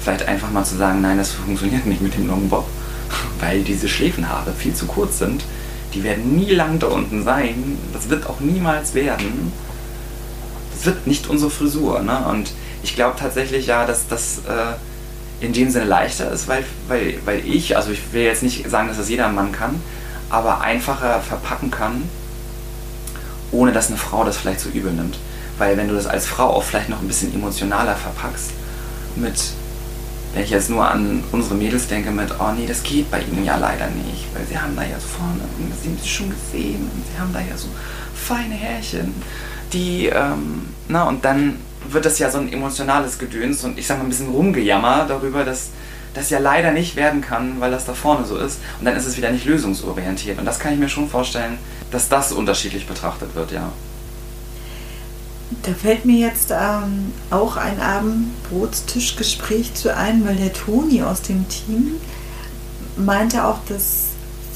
[0.00, 2.66] vielleicht einfach mal zu sagen, nein, das funktioniert nicht mit dem Long Bob,
[3.40, 5.44] weil diese Schläfenhaare viel zu kurz sind.
[5.94, 7.78] Die werden nie lang da unten sein.
[7.92, 9.52] Das wird auch niemals werden.
[10.84, 12.00] Wird nicht unsere Frisur.
[12.00, 12.24] Ne?
[12.30, 17.18] Und ich glaube tatsächlich ja, dass das äh, in dem Sinne leichter ist, weil, weil,
[17.24, 19.80] weil ich, also ich will jetzt nicht sagen, dass das jeder Mann kann,
[20.30, 22.02] aber einfacher verpacken kann,
[23.50, 25.18] ohne dass eine Frau das vielleicht so übel nimmt.
[25.58, 28.50] Weil wenn du das als Frau auch vielleicht noch ein bisschen emotionaler verpackst,
[29.16, 29.34] mit,
[30.32, 33.44] wenn ich jetzt nur an unsere Mädels denke, mit, oh nee, das geht bei ihnen
[33.44, 35.40] ja leider nicht, weil sie haben da ja so vorne,
[35.82, 37.68] sie haben sie schon gesehen, und sie haben da ja so
[38.14, 39.12] feine Härchen,
[39.72, 41.56] die, ähm, na, und dann
[41.88, 45.44] wird das ja so ein emotionales Gedöns und ich sag mal ein bisschen rumgejammer darüber,
[45.44, 45.70] dass
[46.14, 48.58] das ja leider nicht werden kann, weil das da vorne so ist.
[48.78, 50.38] Und dann ist es wieder nicht lösungsorientiert.
[50.38, 51.58] Und das kann ich mir schon vorstellen,
[51.90, 53.72] dass das unterschiedlich betrachtet wird, ja.
[55.62, 61.46] Da fällt mir jetzt ähm, auch ein Abendbrotstischgespräch zu ein, weil der Toni aus dem
[61.48, 62.00] Team
[62.96, 64.08] meinte auch, dass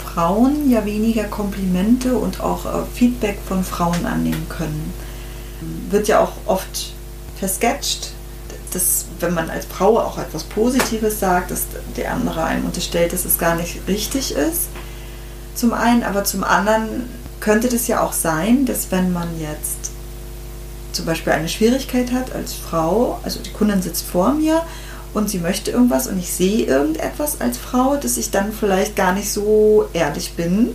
[0.03, 4.95] Frauen ja weniger Komplimente und auch äh, Feedback von Frauen annehmen können.
[5.91, 6.93] Wird ja auch oft
[7.39, 8.13] versketcht,
[8.73, 11.67] dass wenn man als Frau auch etwas Positives sagt, dass
[11.97, 14.69] der andere einem unterstellt, dass es gar nicht richtig ist.
[15.55, 17.09] Zum einen, aber zum anderen
[17.41, 19.91] könnte das ja auch sein, dass wenn man jetzt
[20.93, 24.63] zum Beispiel eine Schwierigkeit hat als Frau, also die Kundin sitzt vor mir
[25.15, 29.13] und sie möchte irgendwas und ich sehe irgendetwas als Frau, dass ich dann vielleicht gar
[29.13, 30.75] nicht so ehrlich bin,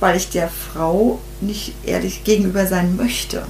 [0.00, 3.42] weil ich der Frau nicht ehrlich gegenüber sein möchte.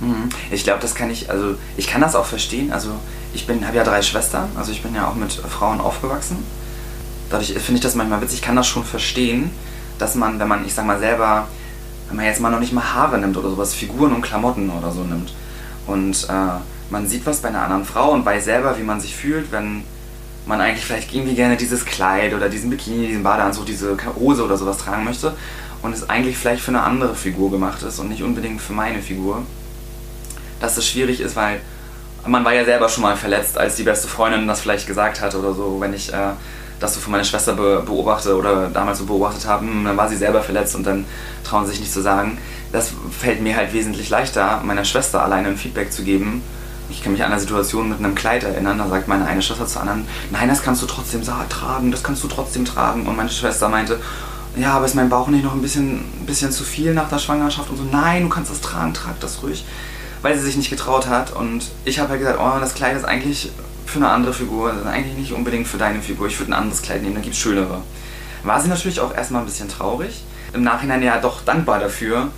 [0.00, 0.28] Mhm.
[0.50, 2.72] Ich glaube, das kann ich, also ich kann das auch verstehen.
[2.72, 2.90] Also
[3.34, 6.38] ich habe ja drei Schwestern, also ich bin ja auch mit Frauen aufgewachsen.
[7.30, 9.50] Dadurch finde ich das manchmal witzig, ich kann das schon verstehen,
[9.98, 11.48] dass man, wenn man, ich sag mal selber,
[12.08, 14.92] wenn man jetzt mal noch nicht mal Haare nimmt oder sowas, Figuren und Klamotten oder
[14.92, 15.32] so nimmt
[15.86, 19.16] und äh, man sieht was bei einer anderen Frau und weiß selber, wie man sich
[19.16, 19.82] fühlt, wenn
[20.46, 24.56] man eigentlich vielleicht irgendwie gerne dieses Kleid oder diesen Bikini, diesen Badeanzug, diese Hose oder
[24.56, 25.34] sowas tragen möchte
[25.82, 29.02] und es eigentlich vielleicht für eine andere Figur gemacht ist und nicht unbedingt für meine
[29.02, 29.42] Figur.
[30.60, 31.60] Dass das schwierig ist, weil
[32.26, 35.34] man war ja selber schon mal verletzt, als die beste Freundin das vielleicht gesagt hat
[35.34, 36.32] oder so, wenn ich äh,
[36.80, 40.08] das so von meiner Schwester be beobachte oder damals so beobachtet habe, hm, dann war
[40.08, 41.04] sie selber verletzt und dann
[41.44, 42.38] trauen sie sich nicht zu sagen.
[42.72, 46.42] Das fällt mir halt wesentlich leichter, meiner Schwester alleine ein Feedback zu geben.
[46.88, 49.66] Ich kann mich an eine Situation mit einem Kleid erinnern, da sagt meine eine Schwester
[49.66, 53.06] zur anderen, nein, das kannst du trotzdem tragen, das kannst du trotzdem tragen.
[53.06, 53.98] Und meine Schwester meinte,
[54.56, 57.18] ja, aber ist mein Bauch nicht noch ein bisschen, ein bisschen zu viel nach der
[57.18, 57.70] Schwangerschaft?
[57.70, 59.64] Und so, nein, du kannst das tragen, trag das ruhig.
[60.26, 61.30] Weil sie sich nicht getraut hat.
[61.30, 63.52] Und ich habe halt gesagt, oh, das Kleid ist eigentlich
[63.86, 66.26] für eine andere Figur, ist eigentlich nicht unbedingt für deine Figur.
[66.26, 67.82] Ich würde ein anderes Kleid nehmen, da gibt es schönere.
[68.42, 70.24] War sie natürlich auch erstmal ein bisschen traurig.
[70.52, 72.32] Im Nachhinein ja doch dankbar dafür,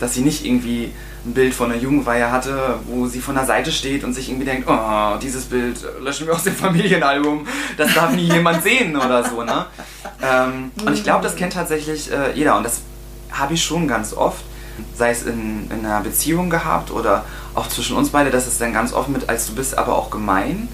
[0.00, 0.90] dass sie nicht irgendwie
[1.26, 4.46] ein Bild von einer Jugendweihe hatte, wo sie von der Seite steht und sich irgendwie
[4.46, 9.22] denkt, oh, dieses Bild löschen wir aus dem Familienalbum, das darf nie jemand sehen oder
[9.28, 9.66] so, ne?
[10.22, 12.80] Ähm, und ich glaube, das kennt tatsächlich äh, jeder und das
[13.30, 14.42] habe ich schon ganz oft,
[14.96, 18.72] sei es in, in, einer Beziehung gehabt oder auch zwischen uns beide, dass es dann
[18.72, 20.68] ganz oft mit, als du bist aber auch gemein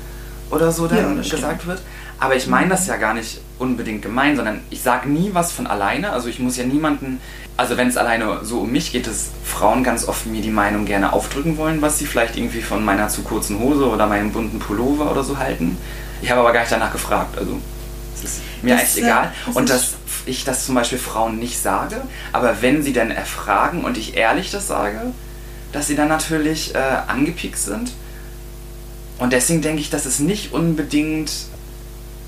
[0.51, 1.83] oder so dann ja, gesagt wird.
[2.21, 5.67] Aber ich meine das ja gar nicht unbedingt gemein, sondern ich sage nie was von
[5.67, 6.12] alleine.
[6.12, 7.21] Also ich muss ja niemanden,
[7.57, 10.85] also wenn es alleine so um mich geht, dass Frauen ganz oft mir die Meinung
[10.85, 14.59] gerne aufdrücken wollen, was sie vielleicht irgendwie von meiner zu kurzen Hose oder meinem bunten
[14.59, 15.77] Pullover oder so halten.
[16.23, 17.37] Ich habe aber gar nicht danach gefragt.
[17.37, 17.61] Also
[18.14, 19.33] es ist mir das, eigentlich äh, egal.
[19.47, 19.95] Das Und dass
[20.27, 22.01] ich das zum Beispiel Frauen nicht sage,
[22.33, 25.01] aber wenn sie dann erfragen und ich ehrlich das sage,
[25.73, 27.93] dass sie dann natürlich äh, angepiekt sind.
[29.19, 31.33] Und deswegen denke ich, dass es nicht unbedingt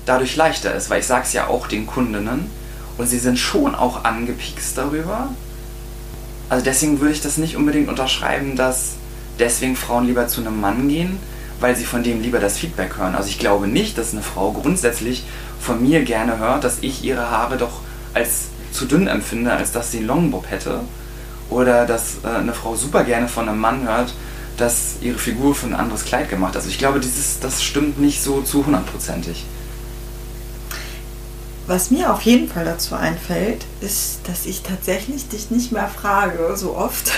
[0.05, 2.49] dadurch leichter ist, weil ich sage es ja auch den Kundinnen
[2.97, 5.29] und sie sind schon auch angepiekst darüber.
[6.49, 8.93] Also deswegen würde ich das nicht unbedingt unterschreiben, dass
[9.39, 11.19] deswegen Frauen lieber zu einem Mann gehen,
[11.59, 13.15] weil sie von dem lieber das Feedback hören.
[13.15, 15.23] Also ich glaube nicht, dass eine Frau grundsätzlich
[15.59, 17.81] von mir gerne hört, dass ich ihre Haare doch
[18.17, 20.81] als zu dünn empfinde, als dass sie einen Longbob hätte.
[21.49, 24.13] Oder dass äh, eine Frau super gerne von einem Mann hört,
[24.57, 26.57] dass ihre Figur für ein anderes Kleid gemacht ist.
[26.57, 29.45] Also ich glaube, dieses, das stimmt nicht so zu hundertprozentig.
[31.67, 36.55] Was mir auf jeden Fall dazu einfällt, ist, dass ich tatsächlich dich nicht mehr frage,
[36.55, 37.11] so oft,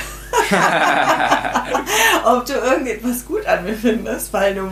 [2.26, 4.68] ob du irgendetwas gut an mir findest, weil du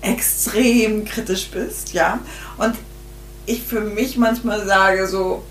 [0.00, 2.18] extrem kritisch bist, ja.
[2.58, 2.76] Und
[3.46, 5.44] ich für mich manchmal sage so,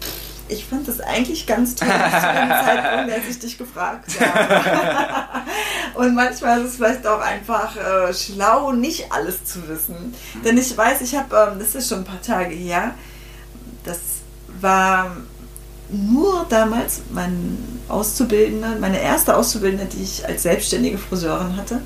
[0.47, 5.41] ich fand das eigentlich ganz toll zu dem Zeitpunkt, als ich dich gefragt habe.
[5.95, 10.13] Und manchmal ist es vielleicht auch einfach äh, schlau, nicht alles zu wissen.
[10.43, 12.93] Denn ich weiß, ich habe, ähm, das ist schon ein paar Tage her,
[13.84, 13.99] das
[14.60, 15.15] war
[15.89, 17.58] nur damals mein
[17.89, 21.82] Auszubildende, meine erste Auszubildende, die ich als selbstständige Friseurin hatte,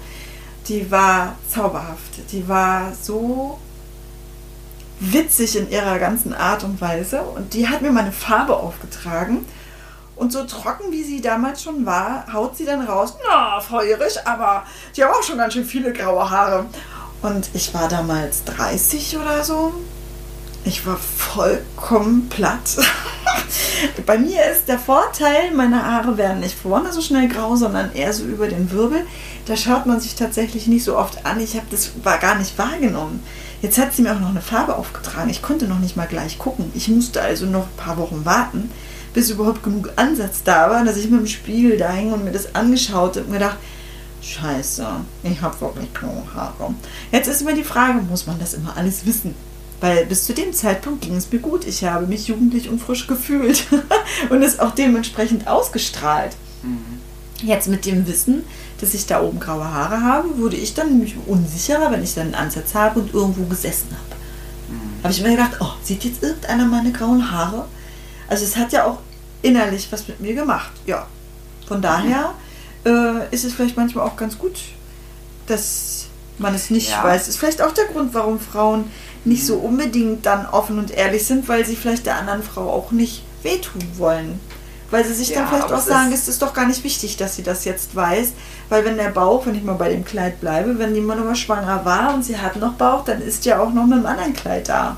[0.68, 2.32] die war zauberhaft.
[2.32, 3.60] Die war so
[5.00, 9.46] witzig in ihrer ganzen Art und Weise und die hat mir meine Farbe aufgetragen.
[10.16, 14.26] Und so trocken wie sie damals schon war, haut sie dann raus, na, Frau Erich,
[14.26, 14.64] aber
[14.96, 16.66] die haben auch schon ganz schön viele graue Haare.
[17.22, 19.74] Und ich war damals 30 oder so
[20.66, 22.78] ich war vollkommen platt.
[24.06, 28.12] Bei mir ist der Vorteil, meine Haare werden nicht vorne so schnell grau, sondern eher
[28.14, 29.06] so über den Wirbel.
[29.46, 31.40] Da schaut man sich tatsächlich nicht so oft an.
[31.40, 33.24] Ich habe das gar nicht wahrgenommen.
[33.62, 35.30] Jetzt hat sie mir auch noch eine Farbe aufgetragen.
[35.30, 36.72] Ich konnte noch nicht mal gleich gucken.
[36.76, 38.70] Ich musste also noch ein paar Wochen warten,
[39.14, 42.32] bis überhaupt genug Ansatz da war, dass ich mit dem Spiegel da hing und mir
[42.32, 43.58] das angeschaut habe und mir gedacht,
[44.22, 44.88] Scheiße,
[45.24, 46.74] ich habe wirklich graue Haare.
[47.12, 49.36] Jetzt ist immer die Frage, muss man das immer alles wissen?
[49.82, 51.66] Weil bis zu dem Zeitpunkt ging es mir gut.
[51.66, 53.66] Ich habe mich jugendlich und frisch gefühlt
[54.30, 56.36] und es auch dementsprechend ausgestrahlt.
[56.64, 57.48] Mhm.
[57.48, 58.44] Jetzt mit dem Wissen,
[58.82, 62.26] dass ich da oben graue Haare habe, wurde ich dann nämlich unsicherer, wenn ich dann
[62.28, 64.16] einen Ansatz habe und irgendwo gesessen habe.
[64.70, 65.04] Mhm.
[65.04, 67.66] Habe ich mir gedacht, oh, sieht jetzt irgendeiner meine grauen Haare?
[68.28, 69.00] Also es hat ja auch
[69.42, 70.72] innerlich was mit mir gemacht.
[70.86, 71.08] Ja.
[71.68, 72.34] Von daher
[72.84, 72.92] mhm.
[72.92, 74.60] äh, ist es vielleicht manchmal auch ganz gut,
[75.48, 76.08] dass
[76.38, 77.04] man es nicht ja.
[77.04, 77.22] weiß.
[77.22, 78.86] Das ist vielleicht auch der Grund, warum Frauen
[79.24, 82.92] nicht so unbedingt dann offen und ehrlich sind, weil sie vielleicht der anderen Frau auch
[82.92, 84.40] nicht wehtun wollen.
[84.92, 87.36] Weil sie sich ja, dann vielleicht auch sagen, es ist doch gar nicht wichtig, dass
[87.36, 88.34] sie das jetzt weiß.
[88.70, 91.36] Weil wenn der Bauch, wenn ich mal bei dem Kleid bleibe, wenn jemand noch mal
[91.36, 94.34] schwanger war und sie hat noch Bauch, dann ist ja auch noch mit einem anderen
[94.34, 94.98] Kleid da.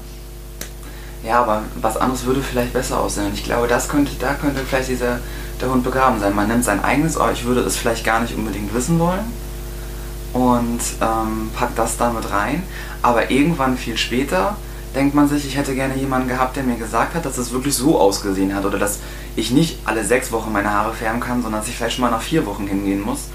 [1.23, 3.31] Ja, aber was anderes würde vielleicht besser aussehen.
[3.33, 5.19] Ich glaube, das könnte, da könnte vielleicht dieser
[5.59, 6.35] der Hund begraben sein.
[6.35, 9.25] Man nimmt sein eigenes, aber ich würde es vielleicht gar nicht unbedingt wissen wollen
[10.33, 12.63] und ähm, packt das damit rein.
[13.01, 14.55] Aber irgendwann viel später
[14.97, 17.75] denkt man sich, ich hätte gerne jemanden gehabt, der mir gesagt hat, dass es wirklich
[17.75, 18.97] so ausgesehen hat oder dass
[19.35, 22.09] ich nicht alle sechs Wochen meine Haare färben kann, sondern dass ich vielleicht schon mal
[22.09, 23.25] nach vier Wochen hingehen muss.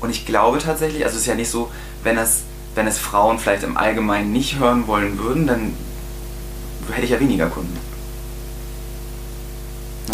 [0.00, 1.70] Und ich glaube tatsächlich, also es ist ja nicht so,
[2.02, 2.40] wenn es,
[2.74, 5.72] wenn es Frauen vielleicht im Allgemeinen nicht hören wollen würden, dann
[6.90, 7.78] hätte ich ja weniger Kunden.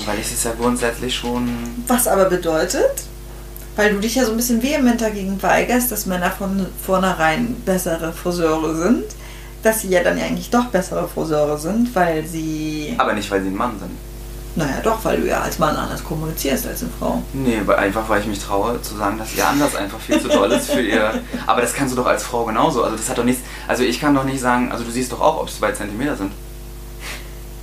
[0.05, 1.49] Weil ich es ja grundsätzlich schon.
[1.87, 3.05] Was aber bedeutet,
[3.77, 8.13] weil du dich ja so ein bisschen vehement dagegen weigerst, dass Männer von vornherein bessere
[8.13, 9.05] Friseure sind,
[9.65, 12.95] dass sie ja dann ja eigentlich doch bessere Friseure sind, weil sie.
[12.99, 13.91] Aber nicht, weil sie ein Mann sind.
[14.57, 17.21] Naja, doch, weil du ja als Mann anders kommunizierst als eine Frau.
[17.33, 20.53] Nee, einfach weil ich mich traue zu sagen, dass ihr anders einfach viel zu toll
[20.53, 21.13] ist für ihr.
[21.47, 22.85] Aber das kannst du doch als Frau genauso.
[22.85, 23.43] Also das hat doch nichts.
[23.67, 26.17] Also ich kann doch nicht sagen, also du siehst doch auch, ob es zwei Zentimeter
[26.17, 26.31] sind.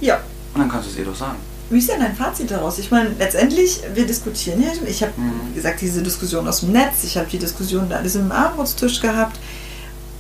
[0.01, 0.19] Ja.
[0.53, 1.37] Und dann kannst du es ihr doch sagen.
[1.69, 2.77] Wie ist denn dein Fazit daraus?
[2.79, 4.71] Ich meine, letztendlich, wir diskutieren ja.
[4.85, 5.31] Ich habe, Mhm.
[5.51, 8.99] wie gesagt, diese Diskussion aus dem Netz, ich habe die Diskussion da an diesem Abendbrotstisch
[8.99, 9.39] gehabt.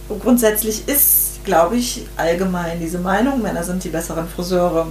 [0.07, 4.87] Und grundsätzlich ist, glaube ich, allgemein diese Meinung, Männer sind die besseren Friseure.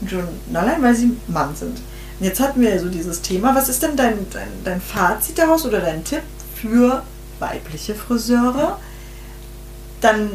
[0.00, 1.80] Und allein, weil sie Mann sind.
[2.20, 3.54] Und jetzt hatten wir so dieses Thema.
[3.54, 6.22] Was ist denn dein, dein, dein Fazit daraus oder dein Tipp
[6.54, 7.02] für
[7.38, 8.78] weibliche Friseure,
[10.00, 10.30] dann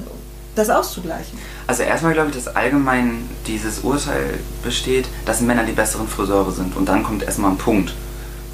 [0.56, 1.40] das auszugleichen?
[1.68, 6.76] Also erstmal glaube ich, dass allgemein dieses Urteil besteht, dass Männer die besseren Friseure sind.
[6.76, 7.94] Und dann kommt erstmal ein Punkt.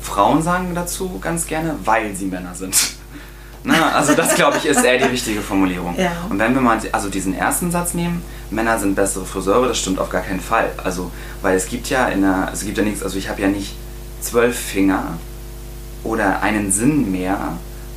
[0.02, 2.95] Frauen sagen dazu ganz gerne, weil sie Männer sind.
[3.66, 5.96] Na, also das glaube ich ist eher die richtige Formulierung.
[5.98, 6.12] Ja.
[6.30, 10.00] Und wenn wir mal also diesen ersten Satz nehmen, Männer sind bessere Friseure, das stimmt
[10.00, 10.72] auf gar keinen Fall.
[10.84, 13.48] Also weil es gibt ja in der, es gibt ja nichts, also ich habe ja
[13.48, 13.76] nicht
[14.22, 15.18] zwölf Finger
[16.04, 17.54] oder einen Sinn mehr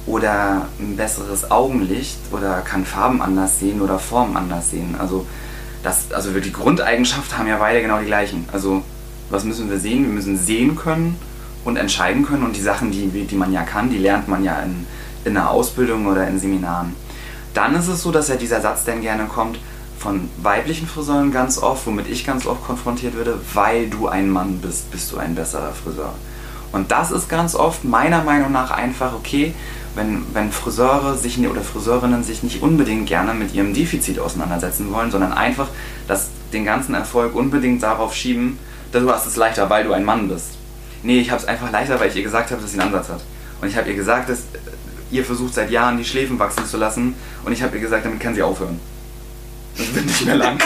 [0.06, 4.96] oder ein besseres Augenlicht oder kann Farben anders sehen oder Formen anders sehen.
[4.98, 5.26] Also
[5.82, 8.48] das, also die Grundeigenschaften haben ja beide genau die gleichen.
[8.52, 8.82] Also
[9.28, 10.04] was müssen wir sehen?
[10.04, 11.16] Wir müssen sehen können
[11.66, 14.60] und entscheiden können und die Sachen, die, die man ja kann, die lernt man ja
[14.60, 14.86] in,
[15.28, 16.94] in einer Ausbildung oder in Seminaren.
[17.54, 19.58] Dann ist es so, dass ja dieser Satz dann gerne kommt
[19.98, 24.58] von weiblichen Friseuren ganz oft, womit ich ganz oft konfrontiert werde, weil du ein Mann
[24.58, 26.12] bist, bist du ein besserer Friseur.
[26.70, 29.54] Und das ist ganz oft meiner Meinung nach einfach okay,
[29.94, 35.10] wenn, wenn Friseure sich oder Friseurinnen sich nicht unbedingt gerne mit ihrem Defizit auseinandersetzen wollen,
[35.10, 35.68] sondern einfach
[36.06, 38.58] das, den ganzen Erfolg unbedingt darauf schieben,
[38.92, 40.52] dass du hast es leichter, weil du ein Mann bist.
[41.02, 43.08] Nee, ich habe es einfach leichter, weil ich ihr gesagt habe, dass sie einen Ansatz
[43.08, 43.20] hat.
[43.60, 44.42] Und ich habe ihr gesagt, dass
[45.10, 48.20] ihr versucht seit Jahren die Schläfen wachsen zu lassen und ich habe ihr gesagt, damit
[48.20, 48.80] kann sie aufhören.
[49.76, 50.58] Das wird nicht mehr lang.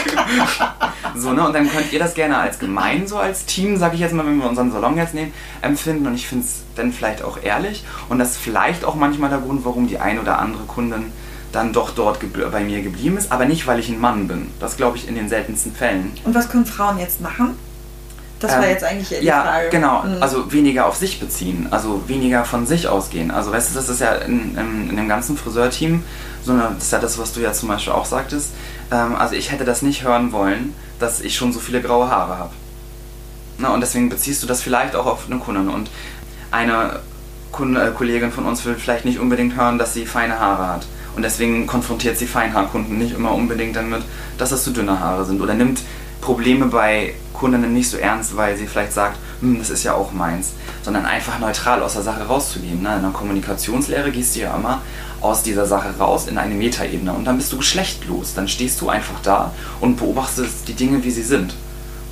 [1.16, 1.46] so, ne?
[1.46, 4.24] Und dann könnt ihr das gerne als gemein, so als Team, sag ich jetzt mal,
[4.24, 6.06] wenn wir unseren Salon jetzt nehmen, empfinden.
[6.06, 7.84] Und ich finde es dann vielleicht auch ehrlich.
[8.08, 11.12] Und das ist vielleicht auch manchmal der Grund, warum die ein oder andere Kundin
[11.52, 13.30] dann doch dort bei mir geblieben ist.
[13.30, 14.46] Aber nicht, weil ich ein Mann bin.
[14.60, 16.12] Das glaube ich in den seltensten Fällen.
[16.24, 17.58] Und was können Frauen jetzt machen?
[18.42, 19.68] Das war Ähm, jetzt eigentlich eher die ja, Frage.
[19.70, 20.02] genau.
[20.02, 20.22] Mhm.
[20.22, 23.30] Also weniger auf sich beziehen, also weniger von sich ausgehen.
[23.30, 26.02] Also weißt du, das ist ja in, in, in dem ganzen Friseurteam,
[26.44, 28.50] so eine, das ist ja das, was du ja zum Beispiel auch sagtest.
[28.90, 32.38] Ähm, also ich hätte das nicht hören wollen, dass ich schon so viele graue Haare
[32.38, 32.50] habe.
[33.58, 35.68] Na, und deswegen beziehst du das vielleicht auch auf eine Kundin.
[35.68, 35.90] Und
[36.50, 37.00] eine
[37.52, 40.86] Kunde, äh, Kollegin von uns will vielleicht nicht unbedingt hören, dass sie feine Haare hat.
[41.14, 44.02] Und deswegen konfrontiert sie Feinhaarkunden nicht immer unbedingt damit,
[44.38, 45.42] dass das zu dünne Haare sind.
[45.42, 45.80] Oder nimmt
[46.22, 50.12] Probleme bei Kundinnen nicht so ernst, weil sie vielleicht sagt, hm, das ist ja auch
[50.12, 50.52] meins.
[50.82, 52.80] Sondern einfach neutral aus der Sache rauszugehen.
[52.80, 52.96] Ne?
[52.96, 54.80] In der Kommunikationslehre gehst du ja immer
[55.20, 57.12] aus dieser Sache raus in eine Metaebene.
[57.12, 58.32] Und dann bist du geschlechtlos.
[58.34, 61.54] Dann stehst du einfach da und beobachtest die Dinge, wie sie sind.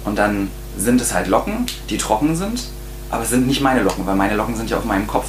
[0.05, 2.65] Und dann sind es halt Locken, die trocken sind,
[3.11, 5.27] aber es sind nicht meine Locken, weil meine Locken sind ja auf meinem Kopf.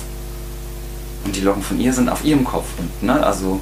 [1.26, 2.65] Und die Locken von ihr sind auf ihrem Kopf.
[2.78, 3.60] Und, ne, also,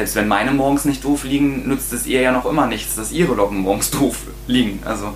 [0.00, 3.12] selbst wenn meine morgens nicht doof liegen, nützt es ihr ja noch immer nichts, dass
[3.12, 4.80] ihre Locken morgens doof liegen.
[4.86, 5.14] Also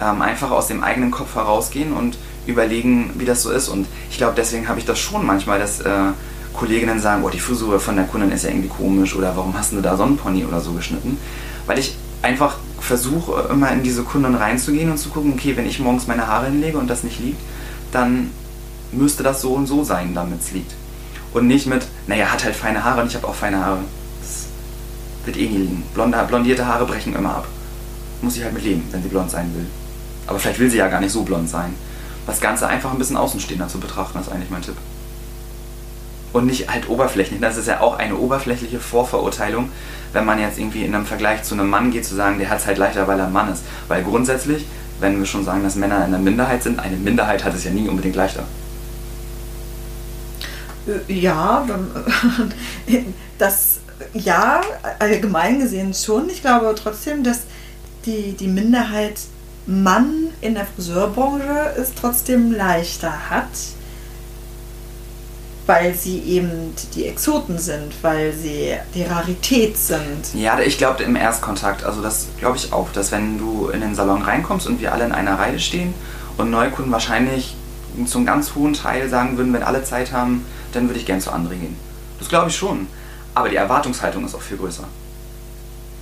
[0.00, 2.16] ähm, einfach aus dem eigenen Kopf herausgehen und
[2.46, 3.68] überlegen, wie das so ist.
[3.68, 6.12] Und ich glaube, deswegen habe ich das schon manchmal, dass äh,
[6.54, 9.72] Kolleginnen sagen, oh, die Frisur von der Kundin ist ja irgendwie komisch oder warum hast
[9.72, 11.18] du da so einen Pony oder so geschnitten?
[11.66, 15.78] Weil ich einfach versuche, immer in diese Kunden reinzugehen und zu gucken, okay, wenn ich
[15.78, 17.40] morgens meine Haare hinlege und das nicht liegt,
[17.92, 18.30] dann
[18.92, 20.72] müsste das so und so sein, damit es liegt.
[21.34, 23.80] Und nicht mit, naja, hat halt feine Haare und ich habe auch feine Haare.
[25.24, 25.82] Wird eh nie liegen.
[25.94, 27.48] Blonde, blondierte Haare brechen immer ab.
[28.22, 29.66] Muss ich halt mit leben, wenn sie blond sein will.
[30.26, 31.74] Aber vielleicht will sie ja gar nicht so blond sein.
[32.26, 34.76] Das Ganze einfach ein bisschen außenstehender zu betrachten, ist eigentlich mein Tipp.
[36.32, 37.40] Und nicht halt oberflächlich.
[37.40, 39.70] Das ist ja auch eine oberflächliche Vorverurteilung,
[40.12, 42.60] wenn man jetzt irgendwie in einem Vergleich zu einem Mann geht, zu sagen, der hat
[42.60, 43.62] es halt leichter, weil er ein Mann ist.
[43.88, 44.64] Weil grundsätzlich,
[45.00, 47.70] wenn wir schon sagen, dass Männer in der Minderheit sind, eine Minderheit hat es ja
[47.70, 48.44] nie unbedingt leichter.
[50.86, 51.90] Äh, Ja, dann-
[53.38, 53.71] das
[54.14, 54.60] ja,
[54.98, 56.28] allgemein gesehen schon.
[56.30, 57.42] Ich glaube trotzdem, dass
[58.04, 59.20] die, die Minderheit
[59.66, 63.46] Mann in der Friseurbranche es trotzdem leichter hat,
[65.66, 70.34] weil sie eben die Exoten sind, weil sie die Rarität sind.
[70.34, 73.94] Ja, ich glaube im Erstkontakt, also das glaube ich auch, dass wenn du in den
[73.94, 75.94] Salon reinkommst und wir alle in einer Reihe stehen
[76.36, 77.54] und Neukunden wahrscheinlich
[78.06, 81.30] zum ganz hohen Teil sagen würden, wenn alle Zeit haben, dann würde ich gern zu
[81.30, 81.76] anderen gehen.
[82.18, 82.88] Das glaube ich schon.
[83.34, 84.84] Aber die Erwartungshaltung ist auch viel größer.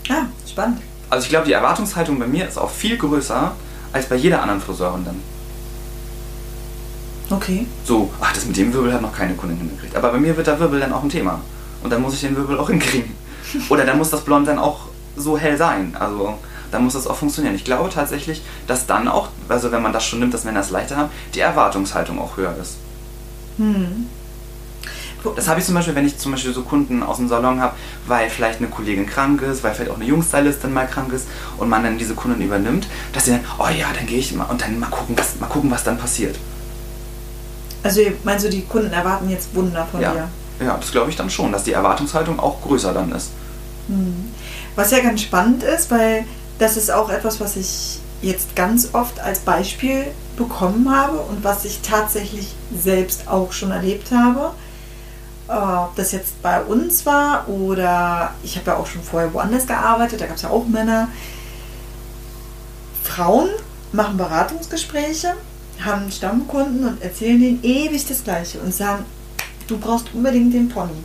[0.08, 0.80] Ah, spannend.
[1.08, 3.52] Also ich glaube, die Erwartungshaltung bei mir ist auch viel größer
[3.92, 5.20] als bei jeder anderen Friseurin dann.
[7.30, 7.66] Okay.
[7.84, 9.94] So, ach, das mit dem Wirbel hat noch keine Kundin hingekriegt.
[9.96, 11.40] Aber bei mir wird der Wirbel dann auch ein Thema.
[11.82, 13.14] Und dann muss ich den Wirbel auch hinkriegen.
[13.68, 15.96] Oder dann muss das Blond dann auch so hell sein.
[15.98, 16.34] Also
[16.70, 17.54] dann muss das auch funktionieren.
[17.54, 20.70] Ich glaube tatsächlich, dass dann auch, also wenn man das schon nimmt, dass Männer es
[20.70, 22.76] leichter haben, die Erwartungshaltung auch höher ist.
[23.58, 24.06] Hm.
[25.37, 27.74] Das habe ich zum Beispiel, wenn ich zum Beispiel so Kunden aus dem Salon habe,
[28.06, 31.26] weil vielleicht eine Kollegin krank ist, weil vielleicht auch eine Jungstylistin mal krank ist
[31.59, 34.44] und man dann diese Kunden übernimmt, dass sie dann, oh ja, dann gehe ich mal
[34.44, 36.37] und dann mal gucken, was, mal gucken, was dann passiert.
[37.83, 40.12] Also meinst du, die Kunden erwarten jetzt Wunder von ja.
[40.12, 40.28] dir?
[40.61, 43.30] Ja, das glaube ich dann schon, dass die Erwartungshaltung auch größer dann ist.
[43.88, 44.30] Hm.
[44.76, 46.24] Was ja ganz spannend ist, weil
[46.59, 50.04] das ist auch etwas, was ich jetzt ganz oft als Beispiel
[50.37, 54.52] bekommen habe und was ich tatsächlich selbst auch schon erlebt habe.
[55.50, 60.20] Ob das jetzt bei uns war oder ich habe ja auch schon vorher woanders gearbeitet,
[60.20, 61.08] da gab es ja auch Männer.
[63.02, 63.48] Frauen
[63.92, 65.34] machen Beratungsgespräche
[65.84, 69.04] haben Stammkunden und erzählen denen ewig das Gleiche und sagen,
[69.66, 71.02] du brauchst unbedingt den Pony.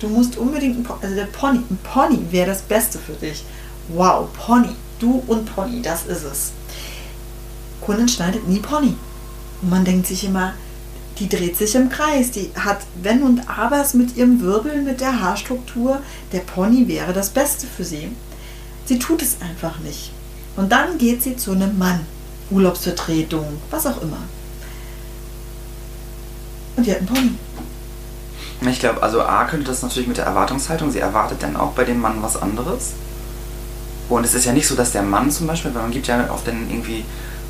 [0.00, 3.44] Du musst unbedingt einen also der Pony, ein Pony wäre das Beste für dich.
[3.88, 6.52] Wow, Pony, du und Pony, das ist es.
[7.80, 8.96] Kundin schneidet nie Pony.
[9.62, 10.54] Und man denkt sich immer,
[11.18, 12.30] die dreht sich im Kreis.
[12.30, 16.00] Die hat Wenn und Abers mit ihrem Wirbel, mit der Haarstruktur.
[16.32, 18.08] Der Pony wäre das Beste für sie.
[18.84, 20.12] Sie tut es einfach nicht.
[20.56, 22.00] Und dann geht sie zu einem Mann.
[22.50, 24.18] Urlaubsvertretung, was auch immer.
[26.76, 27.32] Und die hat einen Pony.
[28.70, 31.84] Ich glaube, also A könnte das natürlich mit der Erwartungshaltung, sie erwartet dann auch bei
[31.84, 32.92] dem Mann was anderes.
[34.08, 36.30] Und es ist ja nicht so, dass der Mann zum Beispiel, weil man gibt ja
[36.30, 37.04] oft dann irgendwie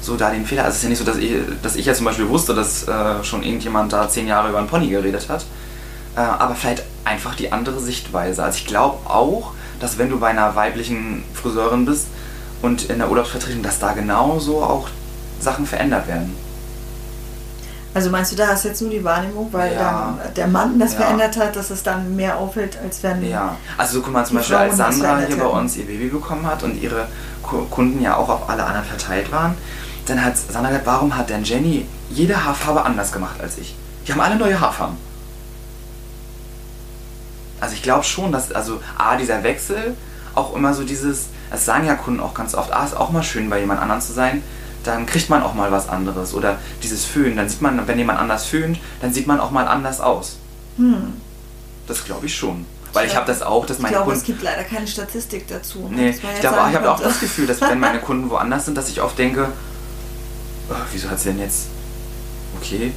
[0.07, 1.93] so da den Fehler, also es ist ja nicht so, dass ich, dass ich ja
[1.95, 5.45] zum Beispiel wusste, dass äh, schon irgendjemand da zehn Jahre über einen Pony geredet hat.
[6.17, 8.43] Äh, aber vielleicht einfach die andere Sichtweise.
[8.43, 12.07] Also ich glaube auch, dass wenn du bei einer weiblichen Friseurin bist,
[12.63, 14.89] und in der Urlaubsvertretung, dass da genauso auch
[15.39, 16.35] Sachen verändert werden.
[17.93, 20.15] Also meinst du, da hast jetzt nur die Wahrnehmung, weil Ja.
[20.25, 21.01] dann der Mann das Ja.
[21.01, 23.27] verändert hat, dass es dann mehr auffällt, als wenn.
[23.29, 26.47] Ja, also so guck mal zum Beispiel, als Sandra hier bei uns ihr Baby bekommen
[26.47, 27.09] hat und ihre
[27.43, 29.55] Ku- Kunden ja auch auf alle anderen verteilt waren,
[30.07, 33.75] dann hat Sandra gesagt, warum hat denn Jenny jede Haarfarbe anders gemacht als ich?
[34.07, 34.97] Die haben alle neue Haarfarben.
[37.61, 39.95] Also ich glaube schon, dass also A, dieser Wechsel,
[40.35, 43.23] auch immer so dieses, das sagen ja Kunden auch ganz oft, ah, ist auch mal
[43.23, 44.43] schön bei jemand anderem zu sein,
[44.85, 46.35] dann kriegt man auch mal was anderes.
[46.35, 49.67] Oder dieses Föhnen, dann sieht man, wenn jemand anders föhnt, dann sieht man auch mal
[49.67, 50.37] anders aus.
[50.77, 51.15] Hm.
[51.89, 52.67] Das glaube ich schon.
[52.93, 53.19] Weil ich Ja.
[53.19, 54.21] habe das auch, dass Ich meine glaube, Kunden...
[54.21, 55.89] es gibt leider keine Statistik dazu.
[55.91, 58.31] Nee, dass man ich glaube, sagen ich habe auch das Gefühl, dass wenn meine Kunden
[58.31, 59.49] woanders sind, dass ich oft denke,
[60.71, 61.67] oh, wieso hat sie denn jetzt,
[62.61, 62.93] okay,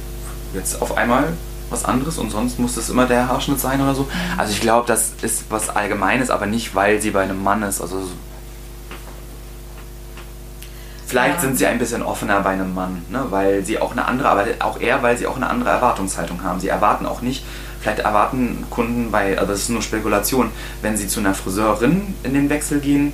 [0.54, 1.32] jetzt auf einmal
[1.70, 4.08] was anderes und sonst muss das immer der Haarschnitt sein oder so.
[4.36, 7.80] Also ich glaube, das ist was Allgemeines, aber nicht, weil sie bei einem Mann ist.
[7.80, 8.10] Also so-
[11.06, 11.40] Vielleicht Ja.
[11.40, 13.24] sind sie ein bisschen offener bei einem Mann, ne?
[13.30, 16.60] weil sie auch eine andere, aber auch eher, weil sie auch eine andere Erwartungshaltung haben.
[16.60, 17.44] Sie erwarten auch nicht,
[17.80, 20.50] vielleicht erwarten Kunden bei, also das ist nur Spekulation,
[20.82, 23.12] wenn sie zu einer Friseurin in den Wechsel gehen,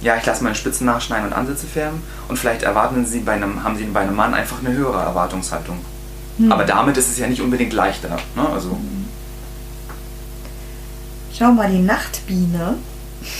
[0.00, 3.64] ja, ich lasse meine Spitzen nachschneiden und Ansätze färben und vielleicht erwarten sie bei einem,
[3.64, 5.78] haben sie bei einem Mann einfach eine höhere Erwartungshaltung.
[6.38, 6.52] Hm.
[6.52, 8.16] Aber damit ist es ja nicht unbedingt leichter.
[8.36, 8.48] Ne?
[8.52, 8.78] Also,
[11.36, 12.74] Schau mal, die Nachtbiene,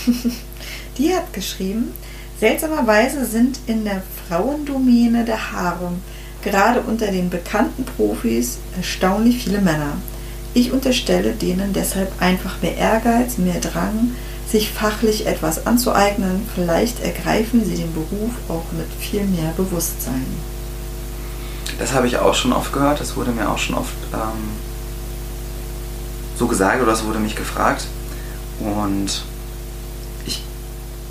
[0.98, 1.92] die hat geschrieben,
[2.38, 5.92] seltsamerweise sind in der Frauendomäne der Haare
[6.42, 9.96] gerade unter den bekannten Profis erstaunlich viele Männer.
[10.54, 14.12] Ich unterstelle denen deshalb einfach mehr Ehrgeiz, mehr Drang,
[14.50, 16.48] sich fachlich etwas anzueignen.
[16.54, 20.26] Vielleicht ergreifen sie den Beruf auch mit viel mehr Bewusstsein.
[21.78, 24.48] Das habe ich auch schon oft gehört, das wurde mir auch schon oft ähm,
[26.36, 27.86] so gesagt oder es wurde mich gefragt.
[28.58, 29.22] Und
[30.26, 30.42] ich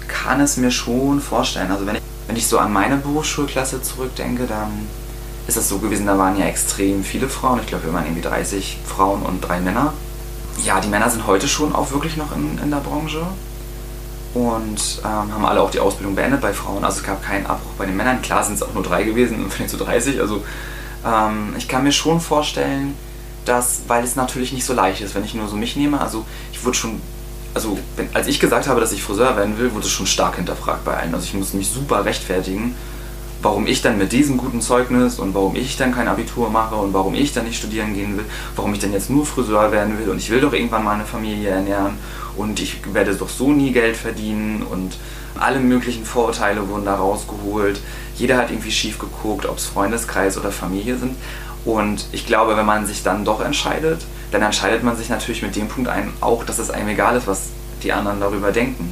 [0.08, 1.72] kann es mir schon vorstellen.
[1.72, 4.88] Also wenn ich, wenn ich so an meine Berufsschulklasse zurückdenke, dann
[5.48, 7.60] ist es so gewesen, da waren ja extrem viele Frauen.
[7.62, 9.94] Ich glaube, wir waren irgendwie 30 Frauen und drei Männer.
[10.64, 13.22] Ja, die Männer sind heute schon auch wirklich noch in, in der Branche
[14.34, 16.84] und ähm, haben alle auch die Ausbildung beendet bei Frauen.
[16.84, 18.22] Also es gab keinen Abbruch bei den Männern.
[18.22, 20.20] Klar sind es auch nur drei gewesen vielleicht so 30.
[20.20, 20.44] Also
[21.06, 22.96] ähm, ich kann mir schon vorstellen,
[23.46, 26.02] dass, weil es natürlich nicht so leicht ist, wenn ich nur so mich nehme.
[26.02, 27.02] Also ich wurde schon,
[27.54, 30.36] also wenn, als ich gesagt habe, dass ich Friseur werden will, wurde es schon stark
[30.36, 31.14] hinterfragt bei allen.
[31.14, 32.76] Also ich musste mich super rechtfertigen.
[33.42, 36.94] Warum ich dann mit diesem guten Zeugnis und warum ich dann kein Abitur mache und
[36.94, 38.26] warum ich dann nicht studieren gehen will,
[38.56, 41.06] warum ich dann jetzt nur Friseur werden will und ich will doch irgendwann mal eine
[41.06, 41.94] Familie ernähren
[42.36, 44.98] und ich werde doch so nie Geld verdienen und
[45.40, 47.80] alle möglichen Vorurteile wurden da rausgeholt.
[48.16, 51.16] Jeder hat irgendwie schief geguckt, ob es Freundeskreis oder Familie sind.
[51.66, 55.56] Und ich glaube, wenn man sich dann doch entscheidet, dann entscheidet man sich natürlich mit
[55.56, 57.50] dem Punkt ein, auch, dass es einem egal ist, was
[57.84, 58.92] die anderen darüber denken.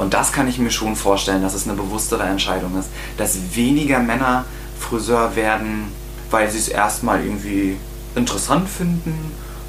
[0.00, 2.88] Und das kann ich mir schon vorstellen, dass es eine bewusstere Entscheidung ist,
[3.18, 4.46] dass weniger Männer
[4.78, 5.92] Friseur werden,
[6.30, 7.76] weil sie es erstmal irgendwie
[8.14, 9.12] interessant finden,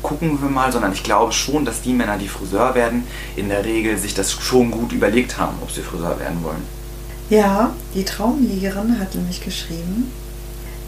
[0.02, 3.04] gucken wir mal, sondern ich glaube schon, dass die Männer, die Friseur werden,
[3.36, 6.64] in der Regel sich das schon gut überlegt haben, ob sie Friseur werden wollen.
[7.30, 10.14] Ja, die Traumjägerin hat nämlich geschrieben,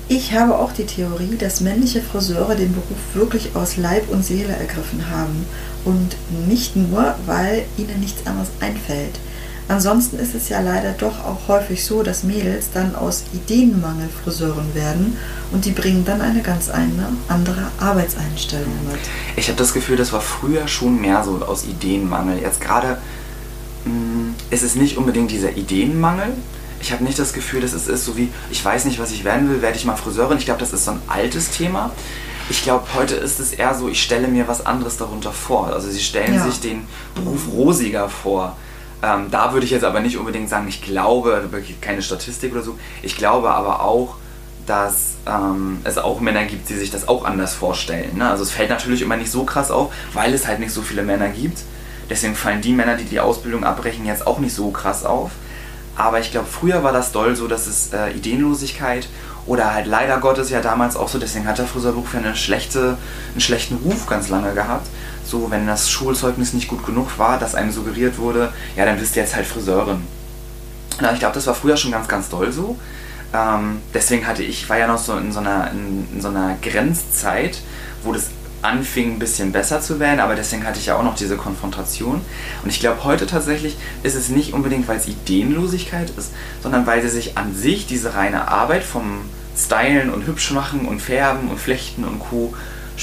[0.08, 4.54] ich habe auch die Theorie, dass männliche Friseure den Beruf wirklich aus Leib und Seele
[4.54, 5.46] ergriffen haben
[5.84, 6.16] und
[6.48, 9.20] nicht nur, weil ihnen nichts anderes einfällt.
[9.68, 14.76] Ansonsten ist es ja leider doch auch häufig so, dass Mädels dann aus Ideenmangel Friseuren
[14.76, 15.18] werden
[15.52, 19.00] und die bringen dann eine ganz eine andere Arbeitseinstellung mit.
[19.38, 22.40] Ich habe das Gefühl, das war früher schon mehr so aus Ideenmangel.
[22.42, 22.98] Jetzt gerade
[23.86, 26.34] mm, ist es nicht unbedingt dieser Ideenmangel.
[26.82, 29.24] Ich habe nicht das Gefühl, dass es ist so wie, ich weiß nicht, was ich
[29.24, 30.38] werden will, werde ich mal Friseurin.
[30.38, 31.92] Ich glaube, das ist so ein altes Thema.
[32.50, 35.68] Ich glaube, heute ist es eher so, ich stelle mir was anderes darunter vor.
[35.68, 36.44] Also sie stellen ja.
[36.44, 36.86] sich den
[37.16, 38.58] Beruf rosiger vor.
[39.04, 42.64] Ähm, da würde ich jetzt aber nicht unbedingt sagen, ich glaube, wirklich keine Statistik oder
[42.64, 44.16] so, ich glaube aber auch,
[44.66, 48.18] dass ähm, es auch Männer gibt, die sich das auch anders vorstellen.
[48.18, 48.30] Ne?
[48.30, 51.04] Also es fällt natürlich immer nicht so krass auf, weil es halt nicht so viele
[51.04, 51.60] Männer gibt.
[52.10, 55.32] Deswegen fallen die Männer, die die Ausbildung abbrechen, jetzt auch nicht so krass auf.
[55.98, 59.10] Aber ich glaube, früher war das doll so, dass es äh, Ideenlosigkeit
[59.46, 62.98] oder halt leider Gottes ja damals auch so, deswegen hat der Friseurberuf ja eine schlechte,
[63.34, 64.88] einen schlechten Ruf ganz lange gehabt
[65.26, 69.16] so, wenn das Schulzeugnis nicht gut genug war, dass einem suggeriert wurde, ja, dann bist
[69.16, 70.02] du jetzt halt Friseurin.
[71.02, 72.78] Na, ich glaube, das war früher schon ganz, ganz doll so.
[73.34, 76.56] Ähm, deswegen hatte ich, war ja noch so in so einer, in, in so einer
[76.62, 77.60] Grenzzeit,
[78.04, 78.30] wo das
[78.62, 82.22] anfing ein bisschen besser zu werden, aber deswegen hatte ich ja auch noch diese Konfrontation.
[82.64, 87.02] Und ich glaube, heute tatsächlich ist es nicht unbedingt, weil es Ideenlosigkeit ist, sondern weil
[87.02, 89.22] sie sich an sich diese reine Arbeit vom
[89.58, 92.54] Stylen und hübsch machen und färben und flechten und Co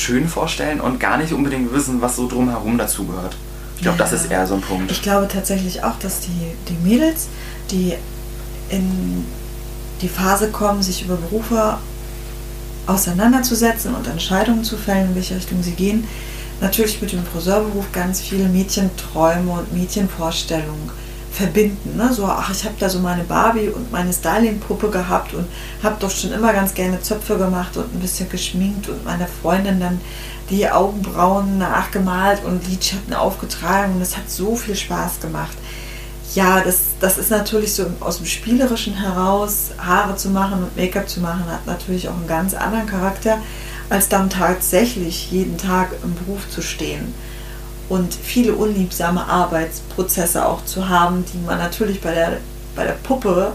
[0.00, 3.36] schön vorstellen und gar nicht unbedingt wissen, was so drumherum dazugehört.
[3.76, 4.04] Ich glaube, ja.
[4.04, 4.90] das ist eher so ein Punkt.
[4.90, 7.28] Ich glaube tatsächlich auch, dass die, die Mädels,
[7.70, 7.94] die
[8.68, 9.24] in
[10.02, 11.78] die Phase kommen, sich über Berufe
[12.86, 16.06] auseinanderzusetzen und Entscheidungen zu fällen, in welche Richtung sie gehen,
[16.60, 20.90] natürlich mit dem Friseurberuf ganz viele Mädchenträume und Mädchenvorstellungen
[21.30, 21.96] verbinden.
[21.96, 22.12] Ne?
[22.12, 25.46] So, ach, ich habe da so meine Barbie und meine Styling-Puppe gehabt und
[25.82, 29.80] habe doch schon immer ganz gerne Zöpfe gemacht und ein bisschen geschminkt und meiner Freundin
[29.80, 30.00] dann
[30.50, 35.56] die Augenbrauen nachgemalt und Lidschatten aufgetragen und es hat so viel Spaß gemacht.
[36.34, 41.08] Ja, das, das ist natürlich so aus dem Spielerischen heraus, Haare zu machen und Make-up
[41.08, 43.38] zu machen, hat natürlich auch einen ganz anderen Charakter,
[43.88, 47.14] als dann tatsächlich jeden Tag im Beruf zu stehen
[47.90, 52.38] und viele unliebsame Arbeitsprozesse auch zu haben, die man natürlich bei der,
[52.76, 53.52] bei der Puppe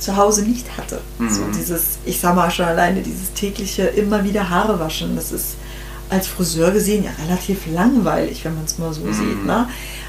[0.00, 1.00] zu Hause nicht hatte.
[1.18, 1.30] Mhm.
[1.30, 5.54] So dieses, ich sag mal schon alleine dieses tägliche immer wieder Haare waschen, das ist
[6.08, 9.14] als Friseur gesehen ja relativ langweilig, wenn man es mal so mhm.
[9.14, 9.46] sieht.
[9.46, 9.68] Ne?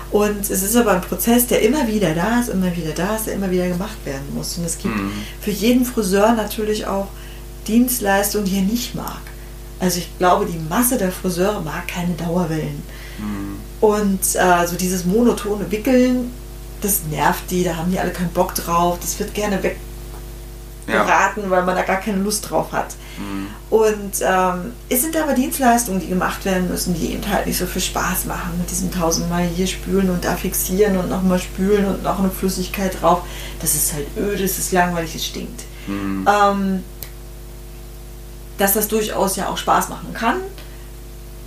[0.09, 3.27] Und es ist aber ein Prozess, der immer wieder da ist, immer wieder da ist,
[3.27, 4.57] der immer wieder gemacht werden muss.
[4.57, 5.11] Und es gibt mhm.
[5.39, 7.07] für jeden Friseur natürlich auch
[7.67, 9.21] Dienstleistungen, die er nicht mag.
[9.79, 12.81] Also ich glaube, die Masse der Friseure mag keine Dauerwellen.
[13.21, 13.59] Mhm.
[13.79, 16.31] Und äh, so dieses monotone Wickeln,
[16.81, 21.49] das nervt die, da haben die alle keinen Bock drauf, das wird gerne weggeraten, ja.
[21.49, 22.95] weil man da gar keine Lust drauf hat.
[23.17, 23.47] Mhm.
[23.69, 27.65] Und ähm, es sind aber Dienstleistungen, die gemacht werden müssen, die eben halt nicht so
[27.65, 32.03] viel Spaß machen, mit diesem tausendmal hier spülen und da fixieren und nochmal spülen und
[32.03, 33.23] noch eine Flüssigkeit drauf.
[33.61, 35.63] Das ist halt öde, das ist langweilig, es stinkt.
[35.87, 36.27] Mhm.
[36.27, 36.83] Ähm,
[38.57, 40.37] dass das durchaus ja auch Spaß machen kann,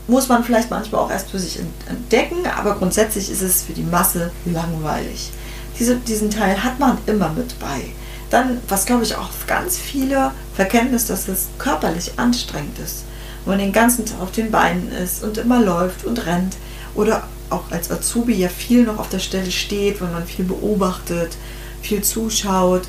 [0.06, 3.82] muss man vielleicht manchmal auch erst für sich entdecken, aber grundsätzlich ist es für die
[3.82, 5.30] Masse langweilig.
[5.78, 7.86] Diese, diesen Teil hat man immer mit bei.
[8.30, 13.04] Dann, was glaube ich auch ganz viele verkennen, ist, dass es körperlich anstrengend ist.
[13.44, 16.56] Wenn man den ganzen Tag auf den Beinen ist und immer läuft und rennt
[16.94, 21.36] oder auch als Azubi ja viel noch auf der Stelle steht, wenn man viel beobachtet,
[21.82, 22.82] viel zuschaut,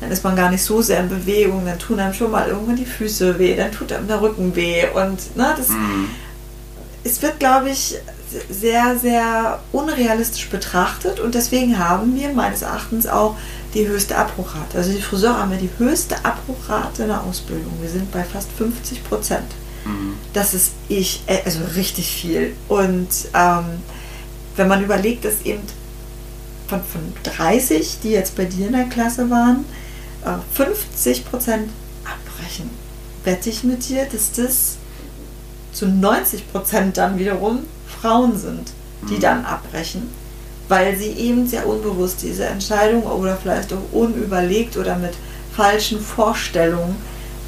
[0.00, 2.76] dann ist man gar nicht so sehr in Bewegung, dann tun einem schon mal irgendwann
[2.76, 6.08] die Füße weh, dann tut einem der Rücken weh und ne, das, mhm
[7.04, 7.96] es wird, glaube ich,
[8.48, 13.36] sehr, sehr unrealistisch betrachtet und deswegen haben wir meines Erachtens auch
[13.74, 14.78] die höchste Abbruchrate.
[14.78, 17.72] Also die Friseure haben ja die höchste Abbruchrate in der Ausbildung.
[17.80, 19.46] Wir sind bei fast 50 Prozent.
[19.84, 20.14] Mhm.
[20.32, 22.54] Das ist ich, äh, also richtig viel.
[22.68, 23.64] Und ähm,
[24.56, 25.62] wenn man überlegt, dass eben
[26.68, 29.64] von, von 30, die jetzt bei dir in der Klasse waren,
[30.24, 31.58] 50% äh,
[32.04, 32.70] abbrechen.
[33.24, 34.76] Wette ich mit dir, dass das
[35.72, 37.60] zu 90% dann wiederum
[38.00, 38.72] Frauen sind,
[39.08, 39.20] die mhm.
[39.20, 40.08] dann abbrechen,
[40.68, 45.14] weil sie eben sehr unbewusst diese Entscheidung oder vielleicht auch unüberlegt oder mit
[45.54, 46.96] falschen Vorstellungen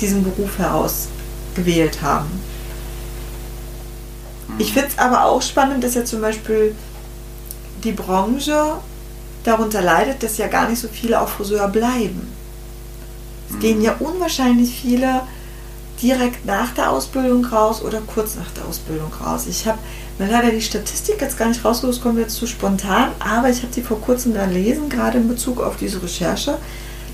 [0.01, 2.31] diesen Beruf herausgewählt haben.
[4.59, 4.75] Ich mhm.
[4.75, 6.75] finde es aber auch spannend, dass ja zum Beispiel
[7.85, 8.75] die Branche
[9.45, 12.29] darunter leidet, dass ja gar nicht so viele auch Friseur bleiben.
[13.51, 13.85] Es gehen mhm.
[13.85, 15.23] ja unwahrscheinlich viele
[16.03, 19.47] direkt nach der Ausbildung raus oder kurz nach der Ausbildung raus.
[19.49, 19.79] Ich habe
[20.19, 23.73] mir leider die Statistik jetzt gar nicht rausgesucht, kommt jetzt zu spontan, aber ich habe
[23.73, 26.59] sie vor kurzem gelesen, gerade in Bezug auf diese Recherche,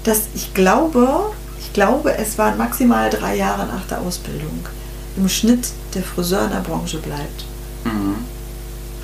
[0.04, 1.30] dass ich glaube,
[1.60, 4.66] ich glaube, es waren maximal drei Jahre nach der Ausbildung
[5.16, 7.44] im Schnitt der Friseur in der Branche bleibt.
[7.84, 8.16] Mhm.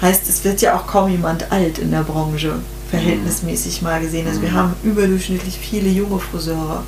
[0.01, 2.55] Heißt, es wird ja auch kaum jemand alt in der Branche,
[2.91, 4.27] verhältnismäßig mal gesehen.
[4.27, 4.55] Also wir mhm.
[4.55, 6.85] haben überdurchschnittlich viele junge Friseure.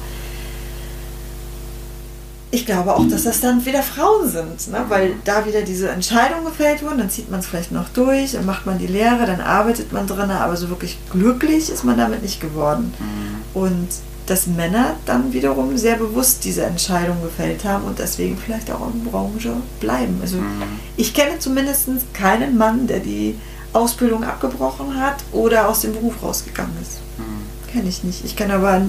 [2.56, 4.86] Ich glaube auch, dass das dann wieder Frauen sind, ne?
[4.88, 8.46] weil da wieder diese Entscheidungen gefällt wurden, dann zieht man es vielleicht noch durch, dann
[8.46, 12.22] macht man die Lehre, dann arbeitet man drin, aber so wirklich glücklich ist man damit
[12.22, 12.94] nicht geworden.
[12.98, 13.60] Mhm.
[13.60, 13.88] Und
[14.24, 19.04] dass Männer dann wiederum sehr bewusst diese Entscheidung gefällt haben und deswegen vielleicht auch in
[19.04, 20.18] der Branche bleiben.
[20.22, 20.62] Also mhm.
[20.96, 23.38] ich kenne zumindest keinen Mann, der die
[23.74, 27.00] Ausbildung abgebrochen hat oder aus dem Beruf rausgegangen ist.
[27.18, 27.70] Mhm.
[27.70, 28.24] Kenne ich nicht.
[28.24, 28.80] Ich kenne aber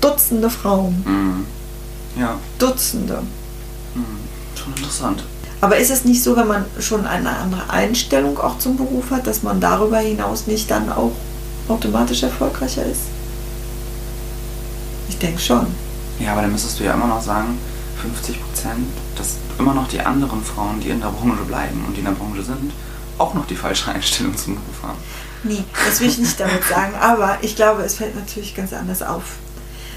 [0.00, 1.46] Dutzende Frauen.
[2.16, 2.38] Ja.
[2.58, 3.22] Dutzende.
[3.94, 4.04] Mhm.
[4.54, 5.24] Schon interessant.
[5.60, 9.26] Aber ist es nicht so, wenn man schon eine andere Einstellung auch zum Beruf hat,
[9.26, 11.12] dass man darüber hinaus nicht dann auch
[11.68, 13.02] automatisch erfolgreicher ist?
[15.08, 15.66] Ich denke schon.
[16.18, 17.58] Ja, aber dann müsstest du ja immer noch sagen,
[18.02, 18.86] 50 Prozent,
[19.16, 22.12] dass immer noch die anderen Frauen, die in der Branche bleiben und die in der
[22.12, 22.72] Branche sind,
[23.18, 24.98] auch noch die falsche Einstellung zum Beruf haben.
[25.44, 29.02] Nee, das will ich nicht damit sagen, aber ich glaube, es fällt natürlich ganz anders
[29.02, 29.22] auf.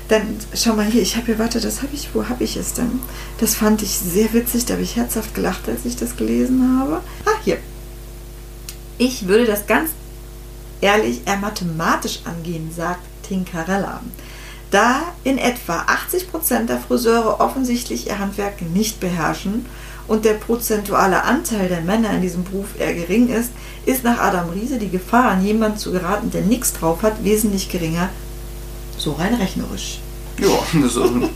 [0.07, 2.73] Dann schau mal hier, ich habe hier, warte, das habe ich, wo habe ich es
[2.73, 2.99] denn?
[3.39, 7.01] Das fand ich sehr witzig, da habe ich herzhaft gelacht, als ich das gelesen habe.
[7.25, 7.57] Ah, hier.
[8.97, 9.89] Ich würde das ganz
[10.79, 14.01] ehrlich eher mathematisch angehen, sagt Tinkarella
[14.71, 19.65] da in etwa 80% der Friseure offensichtlich ihr Handwerk nicht beherrschen
[20.07, 23.51] und der prozentuale Anteil der Männer in diesem Beruf eher gering ist,
[23.85, 27.69] ist nach Adam Riese die Gefahr, an jemanden zu geraten, der nichts drauf hat, wesentlich
[27.69, 28.09] geringer.
[29.07, 30.01] So rein rechnerisch.
[30.37, 30.49] Ja,
[30.81, 31.29] das ist ein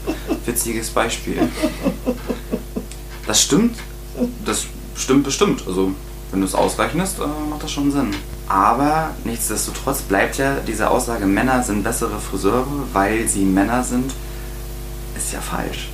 [0.45, 1.47] witziges Beispiel.
[3.25, 3.77] Das stimmt.
[4.43, 4.65] Das
[4.97, 5.63] stimmt bestimmt.
[5.65, 5.93] Also,
[6.31, 8.13] wenn du es ausrechnest, äh, macht das schon Sinn.
[8.49, 14.11] Aber nichtsdestotrotz bleibt ja diese Aussage, Männer sind bessere Friseure, weil sie Männer sind,
[15.15, 15.87] ist ja falsch.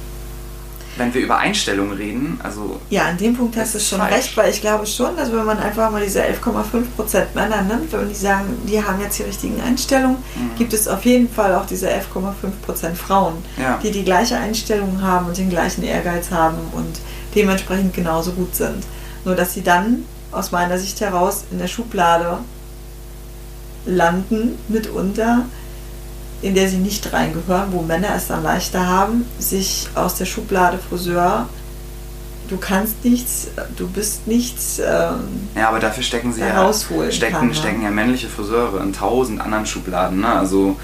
[0.98, 2.80] Wenn wir über Einstellungen reden, also.
[2.90, 4.16] Ja, an dem Punkt hast du schon falsch.
[4.16, 8.10] recht, weil ich glaube schon, dass wenn man einfach mal diese 11,5% Männer nimmt, wenn
[8.10, 10.58] die sagen, die haben jetzt die richtigen Einstellungen, mhm.
[10.58, 13.80] gibt es auf jeden Fall auch diese 11,5% Frauen, ja.
[13.82, 17.00] die die gleiche Einstellung haben und den gleichen Ehrgeiz haben und
[17.36, 18.84] dementsprechend genauso gut sind.
[19.26, 22.40] Nur dass sie dann aus meiner Sicht heraus in der Schublade
[23.86, 25.46] landen, mitunter,
[26.42, 30.78] in der sie nicht reingehören, wo Männer es dann leichter haben, sich aus der Schublade
[30.78, 31.48] Friseur,
[32.48, 34.80] du kannst nichts, du bist nichts.
[34.80, 37.56] Ähm, ja, aber dafür stecken sie ja, stecken, kann, ne?
[37.56, 40.22] stecken ja männliche Friseure in tausend anderen Schubladen.
[40.22, 40.30] Ne?
[40.30, 40.76] Also,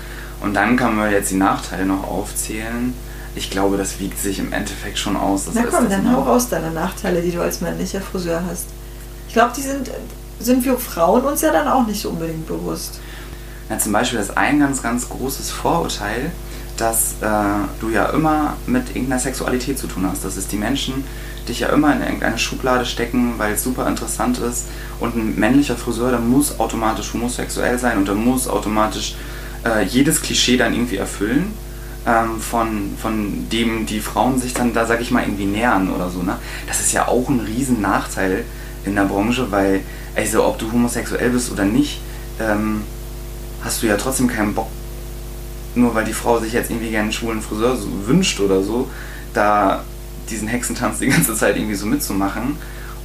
[0.42, 2.94] und dann kann man jetzt die Nachteile noch aufzählen.
[3.36, 5.46] Ich glaube, das wiegt sich im Endeffekt schon aus.
[5.54, 8.66] Na komm, dann hau raus deine Nachteile, die du als männlicher Friseur hast.
[9.28, 9.90] Ich glaube, die sind,
[10.40, 13.00] sind wir Frauen uns ja dann auch nicht so unbedingt bewusst.
[13.74, 16.30] Ja, zum Beispiel ist ein ganz, ganz großes Vorurteil,
[16.78, 17.26] dass äh,
[17.82, 20.24] du ja immer mit irgendeiner Sexualität zu tun hast.
[20.24, 21.04] Das ist die Menschen
[21.48, 24.66] dich ja immer in irgendeine Schublade stecken, weil es super interessant ist.
[25.00, 29.16] Und ein männlicher Friseur, der muss automatisch homosexuell sein und der muss automatisch
[29.66, 31.52] äh, jedes Klischee dann irgendwie erfüllen.
[32.06, 36.12] Ähm, von, von dem die Frauen sich dann da, sag ich mal, irgendwie nähern oder
[36.12, 36.22] so.
[36.22, 36.38] Ne?
[36.68, 38.46] Das ist ja auch ein riesen Nachteil,
[38.86, 39.82] in der Branche, weil,
[40.16, 42.02] also ob du homosexuell bist oder nicht,
[42.40, 42.84] ähm,
[43.64, 44.70] hast du ja trotzdem keinen Bock,
[45.76, 48.90] nur weil die Frau sich jetzt irgendwie gerne einen schwulen Friseur so wünscht oder so,
[49.34, 49.84] da
[50.30, 52.58] diesen Hexentanz die ganze Zeit irgendwie so mitzumachen.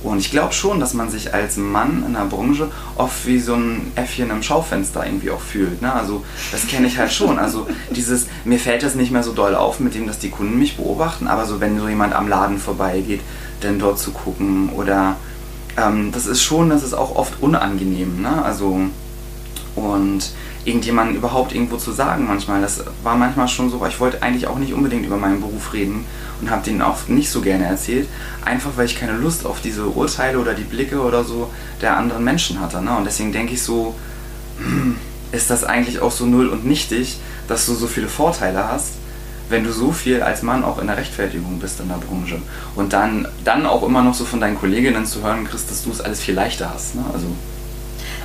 [0.02, 3.54] Und ich glaube schon, dass man sich als Mann in der Branche oft wie so
[3.54, 5.82] ein Äffchen im Schaufenster irgendwie auch fühlt.
[5.82, 5.92] Ne?
[5.92, 7.36] Also das kenne ich halt schon.
[7.38, 10.56] Also dieses, mir fällt das nicht mehr so doll auf mit dem, dass die Kunden
[10.56, 13.22] mich beobachten, aber so wenn so jemand am Laden vorbeigeht,
[13.60, 15.16] dann dort zu gucken oder
[15.76, 18.44] ähm, das ist schon, das ist auch oft unangenehm, ne?
[18.44, 18.82] Also
[19.78, 20.30] und
[20.64, 24.58] irgendjemanden überhaupt irgendwo zu sagen manchmal, das war manchmal schon so, ich wollte eigentlich auch
[24.58, 26.04] nicht unbedingt über meinen Beruf reden
[26.40, 28.08] und habe den auch nicht so gerne erzählt,
[28.44, 31.50] einfach weil ich keine Lust auf diese Urteile oder die Blicke oder so
[31.80, 32.96] der anderen Menschen hatte, ne?
[32.96, 33.94] Und deswegen denke ich so,
[34.58, 34.96] hm,
[35.32, 37.18] ist das eigentlich auch so null und nichtig,
[37.48, 38.94] dass du so viele Vorteile hast,
[39.48, 42.40] wenn du so viel als Mann auch in der Rechtfertigung bist in der Branche.
[42.76, 45.90] Und dann, dann auch immer noch so von deinen Kolleginnen zu hören kriegst, dass du
[45.90, 46.94] es alles viel leichter hast.
[46.94, 47.04] Ne?
[47.12, 47.26] Also,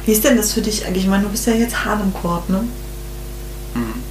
[0.06, 1.04] Wie ist denn das für dich eigentlich?
[1.04, 2.64] Ich meine, du bist ja jetzt hart im Korb, ne?
[3.76, 4.04] mhm.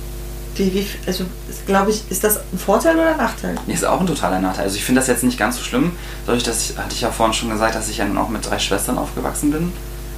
[0.55, 1.25] Wie, wie, also,
[1.67, 3.55] glaube ich, ist das ein Vorteil oder ein Nachteil?
[3.67, 4.65] Nee, ist auch ein totaler Nachteil.
[4.65, 5.93] Also ich finde das jetzt nicht ganz so schlimm.
[6.27, 8.49] Dadurch, dass ich, hatte ich ja vorhin schon gesagt, dass ich ja nun auch mit
[8.49, 9.73] drei Schwestern aufgewachsen bin.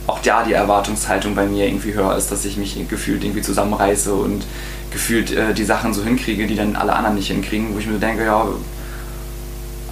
[0.09, 4.13] Auch da die Erwartungshaltung bei mir irgendwie höher ist, dass ich mich gefühlt irgendwie zusammenreiße
[4.13, 4.45] und
[4.91, 7.99] gefühlt äh, die Sachen so hinkriege, die dann alle anderen nicht hinkriegen, wo ich mir
[7.99, 8.45] denke, ja,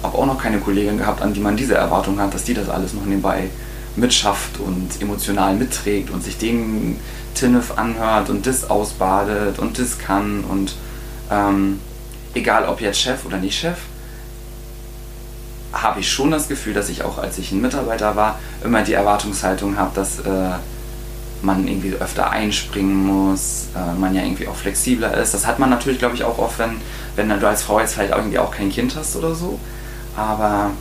[0.03, 2.67] habe auch noch keine Kollegin gehabt, an die man diese Erwartung hat, dass die das
[2.67, 3.49] alles noch nebenbei
[3.95, 6.99] mitschafft und emotional mitträgt und sich den
[7.35, 10.75] Tinnef anhört und das ausbadet und das kann und
[11.31, 11.79] ähm,
[12.33, 13.77] egal ob jetzt Chef oder nicht Chef,
[15.71, 18.93] habe ich schon das Gefühl, dass ich auch als ich ein Mitarbeiter war, immer die
[18.93, 20.49] Erwartungshaltung habe, dass äh,
[21.41, 25.33] man irgendwie öfter einspringen muss, äh, man ja irgendwie auch flexibler ist.
[25.33, 26.77] Das hat man natürlich, glaube ich, auch oft, wenn,
[27.15, 29.59] wenn du als Frau jetzt vielleicht irgendwie auch kein Kind hast oder so.
[30.15, 30.71] Aber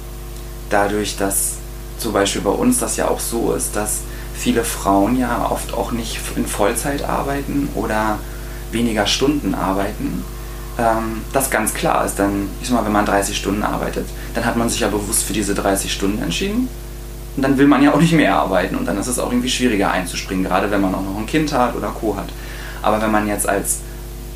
[0.71, 1.57] dadurch, dass
[2.03, 4.01] zum Beispiel bei uns das ja auch so ist, dass
[4.35, 8.19] viele Frauen ja oft auch nicht in Vollzeit arbeiten oder
[8.73, 10.25] weniger Stunden arbeiten,
[10.79, 12.19] ähm, das ganz klar ist.
[12.19, 15.25] Dann, ich sag mal, wenn man 30 Stunden arbeitet, dann hat man sich ja bewusst
[15.25, 16.69] für diese 30 Stunden entschieden.
[17.37, 19.49] Und dann will man ja auch nicht mehr arbeiten und dann ist es auch irgendwie
[19.49, 22.17] schwieriger einzuspringen, gerade wenn man auch noch ein Kind hat oder Co.
[22.17, 22.29] hat.
[22.83, 23.79] Aber wenn man jetzt als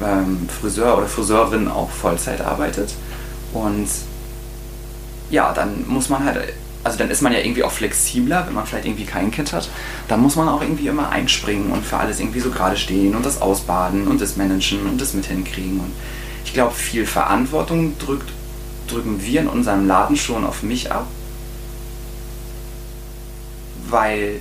[0.03, 2.95] ähm, Friseur oder Friseurin auch Vollzeit arbeitet
[3.53, 3.87] und
[5.29, 6.55] ja, dann muss man halt,
[6.87, 9.69] also dann ist man ja irgendwie auch flexibler, wenn man vielleicht irgendwie kein Kind hat.
[10.07, 13.27] Dann muss man auch irgendwie immer einspringen und für alles irgendwie so gerade stehen und
[13.27, 15.81] das ausbaden und das managen und das mit hinkriegen.
[15.81, 15.91] Und
[16.45, 18.31] ich glaube, viel Verantwortung drückt,
[18.87, 21.09] drücken wir in unserem Laden schon auf mich ab,
[23.89, 24.39] weil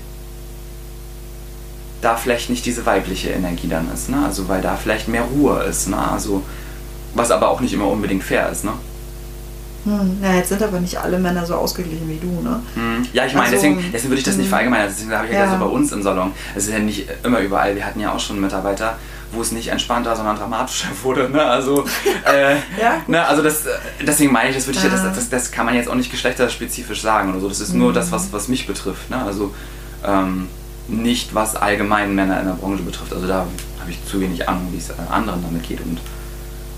[2.01, 4.23] da vielleicht nicht diese weibliche Energie dann ist, ne?
[4.23, 5.97] Also weil da vielleicht mehr Ruhe ist, ne?
[5.97, 6.43] Also
[7.15, 8.73] was aber auch nicht immer unbedingt fair ist, ne?
[9.85, 12.59] Hm, na, jetzt sind aber nicht alle Männer so ausgeglichen wie du, ne?
[12.73, 13.05] Hm.
[13.13, 14.49] Ja, ich meine, Also, deswegen, deswegen würde ich das nicht hm.
[14.49, 14.87] verallgemeinern.
[14.89, 15.45] Deswegen habe ich ja Ja.
[15.45, 16.31] gesagt, so bei uns im Salon.
[16.55, 17.75] Es ist ja nicht immer überall.
[17.75, 18.97] Wir hatten ja auch schon Mitarbeiter,
[19.31, 21.29] wo es nicht entspannter, sondern dramatischer wurde.
[21.29, 21.43] Ne?
[21.43, 21.85] Also,
[22.25, 23.25] äh, Ja, ne?
[23.27, 23.63] also das,
[24.05, 25.03] deswegen meine ich, das, würde ich, ja- Ah.
[25.05, 27.47] das, das, das kann man jetzt auch nicht geschlechterspezifisch sagen oder so.
[27.47, 27.95] Das ist nur Mhm.
[27.95, 29.09] das, was, was mich betrifft.
[29.11, 29.23] Ne?
[29.23, 29.53] Also
[30.03, 30.47] ähm,
[30.87, 33.13] nicht, was allgemein Männer in der Branche betrifft.
[33.13, 33.45] Also da
[33.79, 35.81] habe ich zu wenig Ahnung, wie es anderen damit geht.
[35.81, 35.99] Und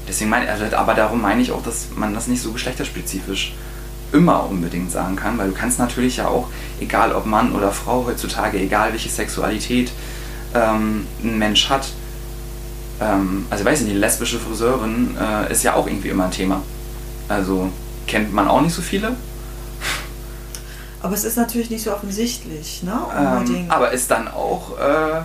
[0.07, 3.53] deswegen meine also, aber darum meine ich auch, dass man das nicht so geschlechterspezifisch
[4.13, 6.47] immer unbedingt sagen kann, weil du kannst natürlich ja auch,
[6.79, 9.91] egal ob Mann oder Frau heutzutage, egal welche Sexualität
[10.55, 11.87] ähm, ein Mensch hat,
[13.01, 16.31] ähm, also ich weiß nicht, die lesbische Friseurin äh, ist ja auch irgendwie immer ein
[16.31, 16.61] Thema.
[17.27, 17.69] Also
[18.07, 19.17] kennt man auch nicht so viele,
[21.01, 22.99] Aber es ist natürlich nicht so offensichtlich, ne?
[23.17, 25.21] ähm, aber ist dann auch, äh,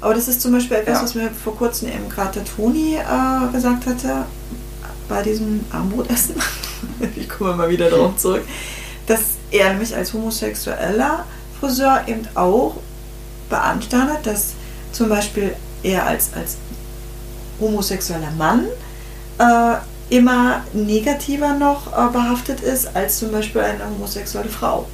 [0.00, 1.02] Aber das ist zum Beispiel etwas, Ja.
[1.02, 4.26] was mir vor kurzem eben gerade der Toni äh, gesagt hatte,
[5.08, 6.36] bei diesem Armbrotessen.
[7.16, 8.42] ich komme mal wieder darauf zurück.
[9.06, 9.20] Dass
[9.50, 11.24] er nämlich als homosexueller
[11.58, 12.76] Friseur eben auch
[13.48, 14.52] beanstandet, dass
[14.92, 16.56] zum Beispiel er als, als
[17.60, 18.66] homosexueller Mann
[19.38, 19.76] äh,
[20.14, 24.86] immer negativer noch äh, behaftet ist als zum Beispiel eine homosexuelle Frau.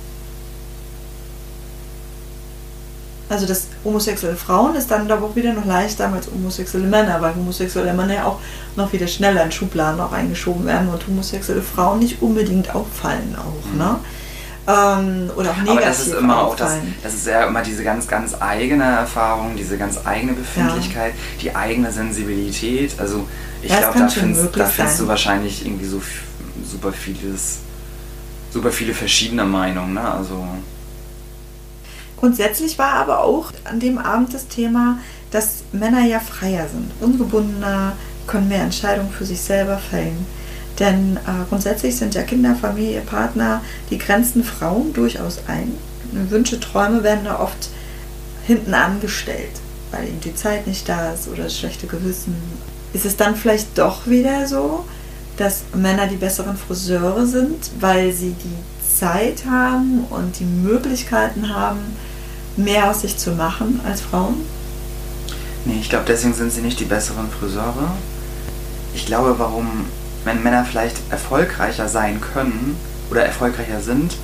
[3.29, 7.35] Also dass homosexuelle Frauen ist dann aber auch wieder noch leichter als homosexuelle Männer, weil
[7.35, 8.39] homosexuelle Männer ja auch
[8.77, 13.73] noch wieder schneller in Schubladen auch eingeschoben werden und homosexuelle Frauen nicht unbedingt auffallen auch,
[13.73, 13.79] Mhm.
[13.79, 13.97] ne?
[14.67, 17.85] Ähm, oder auch negativ aber das ist immer auch das, das ist ja immer diese
[17.85, 21.13] ganz, ganz eigene Erfahrung, diese ganz eigene Befindlichkeit,
[21.43, 22.95] die eigene Sensibilität.
[22.99, 23.27] Also
[23.61, 26.01] ich Ja, glaube, da findest, da findest du wahrscheinlich irgendwie so
[26.67, 27.59] super vieles,
[28.51, 30.11] super viele verschiedene Meinungen, ne?
[30.11, 30.47] Also
[32.25, 34.99] Grundsätzlich war aber auch an dem Abend das Thema,
[35.31, 37.93] dass Männer ja freier sind, ungebundener,
[38.27, 40.25] können mehr Entscheidungen für sich selber fällen.
[40.79, 43.61] Denn äh, grundsätzlich sind ja Kinder, Familie, Partner,
[43.91, 45.75] die grenzen Frauen durchaus ein.
[46.31, 47.69] Wünsche, Träume werden da oft
[48.47, 49.61] hinten angestellt,
[49.91, 52.37] weil eben die Zeit nicht da ist oder das schlechte Gewissen.
[52.95, 54.87] Ist es dann vielleicht doch wieder so,
[55.37, 61.81] dass Männer die besseren Friseure sind, weil sie die Zeit haben und die Möglichkeiten haben,
[62.57, 64.37] mehr aus sich zu machen als Frauen?
[65.65, 67.93] Nee, ich glaube, deswegen sind sie nicht die besseren Friseure.
[68.95, 69.87] Ich glaube, warum
[70.25, 72.77] wenn Männer vielleicht erfolgreicher sein können
[73.11, 74.17] oder erfolgreicher sind,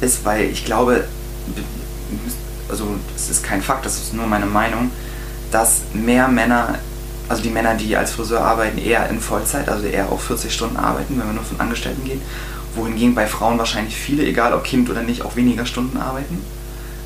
[0.00, 1.04] ist, weil ich glaube,
[2.68, 4.90] also es ist kein Fakt, das ist nur meine Meinung,
[5.50, 6.78] dass mehr Männer,
[7.28, 10.76] also die Männer, die als Friseur arbeiten, eher in Vollzeit, also eher auf 40 Stunden
[10.76, 12.20] arbeiten, wenn wir nur von Angestellten gehen,
[12.74, 16.42] wohingegen bei Frauen wahrscheinlich viele, egal ob Kind oder nicht, auch weniger Stunden arbeiten.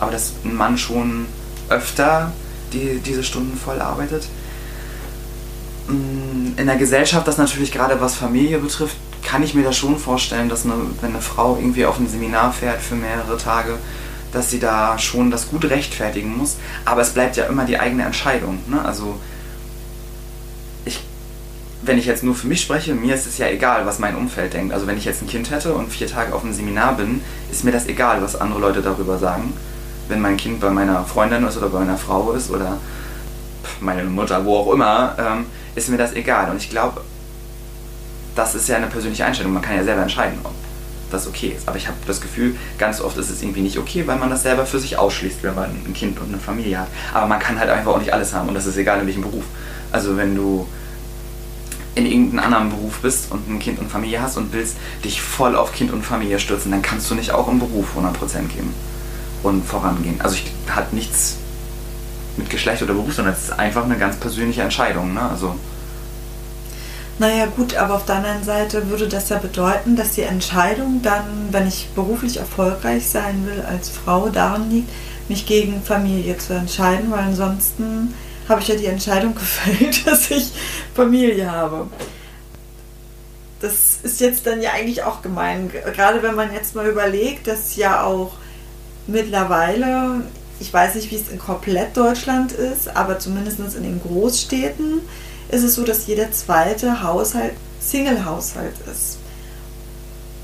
[0.00, 1.26] Aber dass ein Mann schon
[1.68, 2.32] öfter
[2.72, 4.26] die, diese Stunden voll arbeitet.
[5.88, 9.98] Mm, in der Gesellschaft, das natürlich gerade was Familie betrifft, kann ich mir das schon
[9.98, 13.78] vorstellen, dass eine, wenn eine Frau irgendwie auf ein Seminar fährt für mehrere Tage,
[14.32, 16.56] dass sie da schon das gut rechtfertigen muss.
[16.84, 18.58] Aber es bleibt ja immer die eigene Entscheidung.
[18.68, 18.82] Ne?
[18.84, 19.18] Also
[20.84, 21.00] ich,
[21.82, 24.54] wenn ich jetzt nur für mich spreche, mir ist es ja egal, was mein Umfeld
[24.54, 24.72] denkt.
[24.72, 27.20] Also wenn ich jetzt ein Kind hätte und vier Tage auf einem Seminar bin,
[27.50, 29.52] ist mir das egal, was andere Leute darüber sagen.
[30.10, 32.78] Wenn mein Kind bei meiner Freundin ist oder bei meiner Frau ist oder
[33.78, 35.46] meine Mutter, wo auch immer, ähm,
[35.76, 36.50] ist mir das egal.
[36.50, 37.00] Und ich glaube,
[38.34, 39.52] das ist ja eine persönliche Einstellung.
[39.52, 40.52] Man kann ja selber entscheiden, ob
[41.12, 41.68] das okay ist.
[41.68, 44.42] Aber ich habe das Gefühl, ganz oft ist es irgendwie nicht okay, weil man das
[44.42, 46.88] selber für sich ausschließt, wenn man ein Kind und eine Familie hat.
[47.14, 49.22] Aber man kann halt einfach auch nicht alles haben und das ist egal in welchem
[49.22, 49.44] Beruf.
[49.92, 50.66] Also wenn du
[51.94, 55.54] in irgendeinem anderen Beruf bist und ein Kind und Familie hast und willst dich voll
[55.54, 58.74] auf Kind und Familie stürzen, dann kannst du nicht auch im Beruf 100% geben
[59.42, 60.20] und vorangehen.
[60.20, 61.36] Also ich hat nichts
[62.36, 65.14] mit Geschlecht oder Beruf, sondern es ist einfach eine ganz persönliche Entscheidung.
[65.14, 65.22] Ne?
[65.22, 65.56] Also
[67.20, 71.48] naja gut, aber auf der anderen Seite würde das ja bedeuten, dass die Entscheidung dann,
[71.50, 74.88] wenn ich beruflich erfolgreich sein will als Frau, daran liegt,
[75.28, 78.14] mich gegen Familie zu entscheiden, weil ansonsten
[78.48, 80.50] habe ich ja die Entscheidung gefällt, dass ich
[80.94, 81.88] Familie habe.
[83.60, 87.76] Das ist jetzt dann ja eigentlich auch gemein, gerade wenn man jetzt mal überlegt, dass
[87.76, 88.32] ja auch
[89.06, 90.22] mittlerweile,
[90.58, 95.00] ich weiß nicht, wie es in komplett Deutschland ist, aber zumindest in den Großstädten,
[95.50, 99.18] ist es so, dass jeder zweite Haushalt Single-Haushalt ist.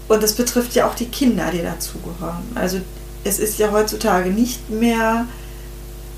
[0.09, 2.45] Und das betrifft ja auch die Kinder, die dazugehören.
[2.55, 2.79] Also
[3.25, 5.27] es ist ja heutzutage nicht mehr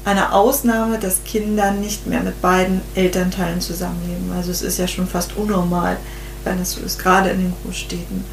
[0.04, 4.32] eine Ausnahme, dass Kinder nicht mehr mit beiden Elternteilen zusammenleben.
[4.34, 5.98] Also es ist ja schon fast unnormal,
[6.44, 8.24] wenn es so ist, gerade in den Großstädten.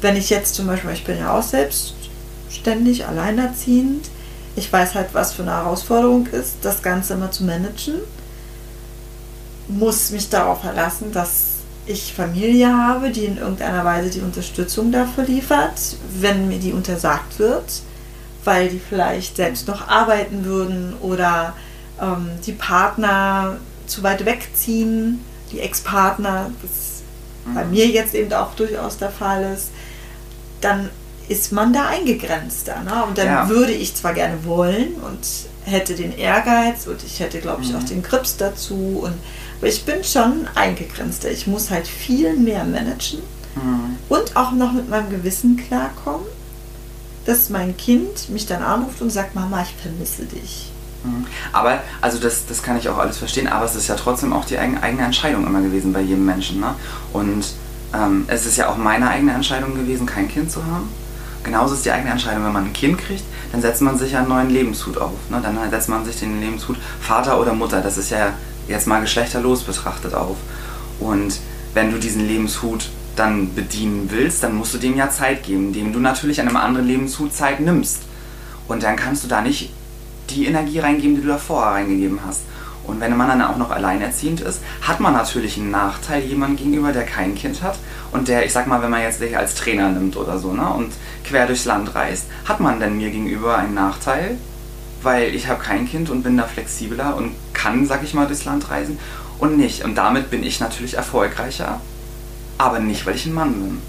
[0.00, 1.42] Wenn ich jetzt zum Beispiel, ich bin ja auch
[2.52, 4.10] selbstständig, alleinerziehend,
[4.54, 7.94] ich weiß halt, was für eine Herausforderung ist, das Ganze immer zu managen
[9.68, 15.24] muss mich darauf verlassen, dass ich Familie habe, die in irgendeiner Weise die Unterstützung dafür
[15.24, 17.82] liefert, wenn mir die untersagt wird,
[18.44, 21.54] weil die vielleicht selbst noch arbeiten würden oder
[22.00, 25.20] ähm, die Partner zu weit wegziehen,
[25.52, 27.02] die Ex-Partner, was
[27.54, 27.70] bei mhm.
[27.70, 29.70] mir jetzt eben auch durchaus der Fall ist,
[30.60, 30.90] dann
[31.28, 32.80] ist man da eingegrenzter.
[32.82, 33.04] Ne?
[33.08, 33.48] Und dann ja.
[33.48, 35.18] würde ich zwar gerne wollen und
[35.64, 37.76] hätte den Ehrgeiz und ich hätte, glaube ich, mhm.
[37.76, 39.14] auch den Grips dazu und
[39.62, 41.30] aber ich bin schon eingegrenzter.
[41.30, 43.20] Ich muss halt viel mehr managen
[43.54, 43.96] mhm.
[44.08, 46.26] und auch noch mit meinem Gewissen klarkommen,
[47.26, 50.72] dass mein Kind mich dann anruft und sagt, Mama, ich vermisse dich.
[51.04, 51.26] Mhm.
[51.52, 54.44] Aber, also das, das kann ich auch alles verstehen, aber es ist ja trotzdem auch
[54.44, 56.58] die eigene Entscheidung immer gewesen bei jedem Menschen.
[56.58, 56.74] Ne?
[57.12, 57.44] Und
[57.94, 60.88] ähm, es ist ja auch meine eigene Entscheidung gewesen, kein Kind zu haben.
[61.44, 64.28] Genauso ist die eigene Entscheidung, wenn man ein Kind kriegt, dann setzt man sich einen
[64.28, 65.12] neuen Lebenshut auf.
[65.28, 65.40] Ne?
[65.42, 67.80] Dann setzt man sich den Lebenshut Vater oder Mutter.
[67.80, 68.32] Das ist ja
[68.68, 70.36] jetzt mal geschlechterlos betrachtet auf.
[71.00, 71.40] Und
[71.74, 75.92] wenn du diesen Lebenshut dann bedienen willst, dann musst du dem ja Zeit geben, indem
[75.92, 78.02] du natürlich einem anderen Lebenshut Zeit nimmst.
[78.68, 79.70] Und dann kannst du da nicht
[80.30, 82.42] die Energie reingeben, die du davor reingegeben hast.
[82.84, 86.92] Und wenn man dann auch noch alleinerziehend ist, hat man natürlich einen Nachteil jemandem gegenüber,
[86.92, 87.78] der kein Kind hat
[88.12, 90.68] und der, ich sag mal, wenn man jetzt dich als Trainer nimmt oder so, ne,
[90.68, 90.92] und
[91.24, 94.36] quer durchs Land reist, hat man dann mir gegenüber einen Nachteil,
[95.02, 98.44] weil ich habe kein Kind und bin da flexibler und kann, sag ich mal, durchs
[98.44, 98.98] Land reisen
[99.38, 99.84] und nicht.
[99.84, 101.80] Und damit bin ich natürlich erfolgreicher,
[102.58, 103.82] aber nicht, weil ich ein Mann bin.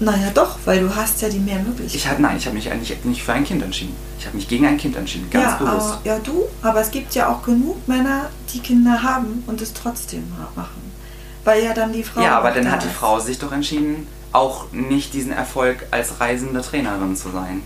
[0.00, 1.96] Naja, doch, weil du hast ja die mehr Möglichkeiten.
[1.96, 3.94] Ich hatte, nein, ich habe mich eigentlich nicht für ein Kind entschieden.
[4.18, 5.92] Ich habe mich gegen ein Kind entschieden, ganz ja, bewusst.
[5.92, 9.74] Aber, ja, du, aber es gibt ja auch genug Männer, die Kinder haben und es
[9.74, 10.24] trotzdem
[10.56, 10.79] machen.
[11.44, 12.20] Weil ja dann die Frau.
[12.20, 16.62] Ja, aber dann hat die Frau sich doch entschieden, auch nicht diesen Erfolg als reisende
[16.62, 17.62] Trainerin zu sein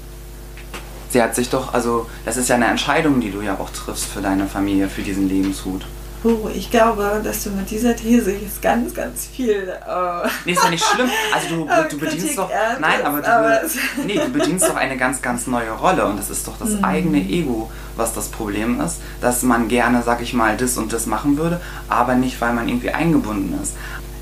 [1.15, 4.07] sie hat sich doch, also das ist ja eine Entscheidung, die du ja auch triffst
[4.07, 5.87] für deine Familie, für diesen Lebenshut.
[6.27, 9.69] Oh, ich glaube, dass du mit dieser These jetzt ganz, ganz viel.
[9.69, 11.11] Äh, nee, ist ja nicht schlimm.
[11.35, 12.51] Also du, du bedienst doch.
[12.81, 13.61] Nein, aber du, aber
[14.07, 16.85] nee, du bedienst doch eine ganz, ganz neue Rolle und das ist doch das mhm.
[16.85, 21.05] eigene Ego, was das Problem ist, dass man gerne, sag ich mal, das und das
[21.05, 21.61] machen würde,
[21.91, 23.75] aber nicht, weil man irgendwie eingebunden ist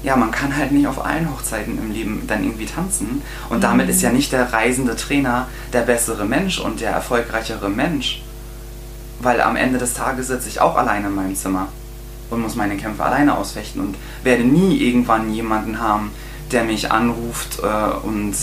[0.03, 3.23] ja, man kann halt nicht auf allen Hochzeiten im Leben dann irgendwie tanzen.
[3.51, 3.63] Und mhm.
[3.63, 8.21] damit ist ja nicht der reisende Trainer der bessere Mensch und der erfolgreichere Mensch.
[9.21, 11.69] Weil am Ende des Tages sitze ich auch alleine in meinem Zimmer
[12.33, 16.11] und muss meine Kämpfe alleine ausfechten und werde nie irgendwann jemanden haben,
[16.51, 18.35] der mich anruft äh, und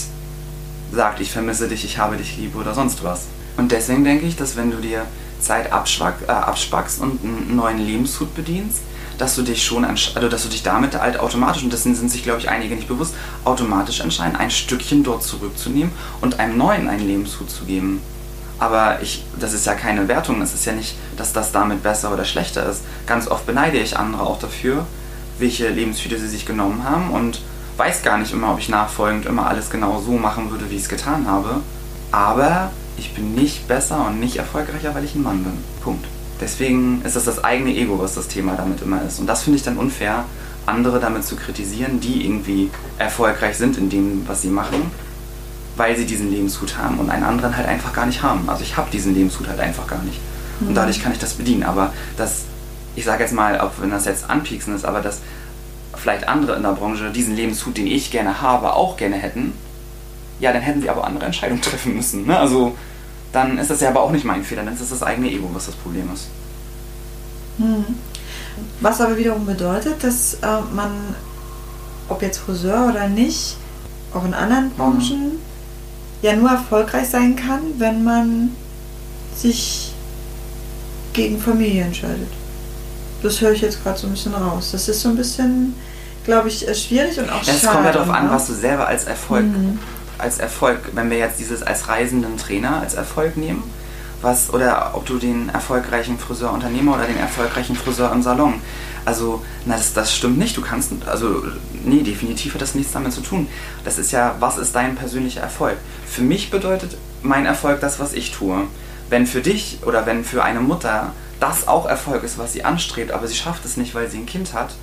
[0.91, 3.27] sagt, ich vermisse dich, ich habe dich lieb oder sonst was.
[3.57, 5.05] Und deswegen denke ich, dass wenn du dir
[5.39, 8.79] Zeit äh, abspackst und einen neuen Lebenshut bedienst,
[9.17, 12.23] dass du dich schon, also dass du dich damit halt automatisch, und dessen sind sich,
[12.23, 13.13] glaube ich, einige nicht bewusst,
[13.43, 18.01] automatisch entscheiden, ein Stückchen dort zurückzunehmen und einem neuen einen Lebenshut zu geben.
[18.59, 22.13] Aber ich, das ist ja keine Wertung, es ist ja nicht, dass das damit besser
[22.13, 22.81] oder schlechter ist.
[23.07, 24.85] Ganz oft beneide ich andere auch dafür,
[25.39, 27.41] welche Lebensfühle sie sich genommen haben und
[27.77, 30.83] weiß gar nicht immer, ob ich nachfolgend immer alles genau so machen würde, wie ich
[30.83, 31.61] es getan habe.
[32.11, 35.53] Aber ich bin nicht besser und nicht erfolgreicher, weil ich ein Mann bin.
[35.81, 36.05] Punkt.
[36.41, 39.19] Deswegen ist das das eigene Ego, was das Thema damit immer ist.
[39.19, 40.25] Und das finde ich dann unfair,
[40.65, 44.91] andere damit zu kritisieren, die irgendwie erfolgreich sind in dem, was sie machen,
[45.79, 48.49] weil sie diesen Lebenshut haben und einen anderen halt einfach gar nicht haben.
[48.49, 50.19] Also ich habe diesen Lebenshut halt einfach gar nicht.
[50.59, 50.75] Und mhm.
[50.75, 51.63] dadurch kann ich das bedienen.
[51.63, 52.43] Aber das,
[52.97, 55.19] ich sage jetzt mal, auch wenn das jetzt anpieksen ist, aber dass
[55.95, 59.53] vielleicht andere in der Branche diesen Lebenshut, den ich gerne habe, auch gerne hätten,
[60.41, 62.27] ja, dann hätten sie aber andere Entscheidungen treffen müssen.
[62.27, 62.37] Ne?
[62.37, 62.75] Also
[63.31, 65.49] dann ist das ja aber auch nicht mein Fehler, dann ist das das eigene Ego,
[65.53, 66.27] was das Problem ist.
[67.57, 67.85] Mhm.
[68.81, 70.91] Was aber wiederum bedeutet, dass äh, man,
[72.09, 73.55] ob jetzt Friseur oder nicht,
[74.13, 74.71] auch in anderen mhm.
[74.71, 75.48] Branchen, mhm.
[76.21, 78.51] Ja nur erfolgreich sein kann, wenn man
[79.35, 79.93] sich
[81.13, 82.29] gegen Familie entscheidet.
[83.23, 84.69] Das höre ich jetzt gerade so ein bisschen raus.
[84.71, 85.75] Das ist so ein bisschen,
[86.25, 88.31] glaube ich, äh, schwierig und auch ja, Es kommt ja darauf an, ne?
[88.31, 89.79] was du selber als Erfolg, mhm.
[90.17, 93.63] als Erfolg, wenn wir jetzt dieses als reisenden Trainer als Erfolg nehmen,
[94.21, 98.55] was, oder ob du den erfolgreichen Friseurunternehmer oder den erfolgreichen Friseur im Salon.
[99.09, 100.55] Also, na, das, das stimmt nicht.
[100.55, 101.41] Du kannst, also,
[101.83, 103.47] nee, definitiv hat das nichts damit zu tun.
[103.83, 105.77] Das ist ja, was ist dein persönlicher Erfolg?
[106.05, 108.67] Für mich bedeutet mein Erfolg das, was ich tue.
[109.09, 113.11] Wenn für dich oder wenn für eine Mutter das auch Erfolg ist, was sie anstrebt,
[113.11, 114.75] aber sie schafft es nicht, weil sie ein Kind hat,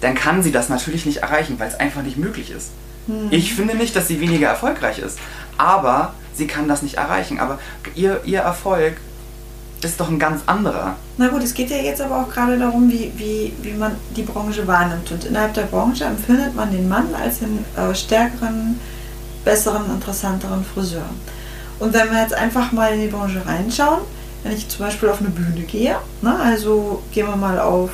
[0.00, 2.70] dann kann sie das natürlich nicht erreichen, weil es einfach nicht möglich ist.
[3.08, 3.26] Hm.
[3.32, 5.18] Ich finde nicht, dass sie weniger erfolgreich ist,
[5.58, 7.40] aber sie kann das nicht erreichen.
[7.40, 7.58] Aber
[7.96, 8.98] ihr, ihr Erfolg
[9.84, 10.96] ist doch ein ganz anderer.
[11.16, 14.22] Na gut, es geht ja jetzt aber auch gerade darum, wie, wie, wie man die
[14.22, 15.10] Branche wahrnimmt.
[15.12, 18.78] Und innerhalb der Branche empfindet man den Mann als den äh, stärkeren,
[19.44, 21.04] besseren, interessanteren Friseur.
[21.78, 24.00] Und wenn wir jetzt einfach mal in die Branche reinschauen,
[24.42, 27.90] wenn ich zum Beispiel auf eine Bühne gehe, ne, also gehen wir mal auf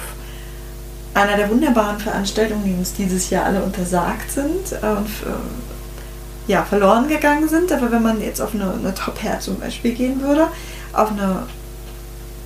[1.14, 6.64] einer der wunderbaren Veranstaltungen, die uns dieses Jahr alle untersagt sind äh, und äh, ja,
[6.64, 7.72] verloren gegangen sind.
[7.72, 10.48] Aber wenn man jetzt auf eine, eine Top Hair zum Beispiel gehen würde,
[10.92, 11.44] auf eine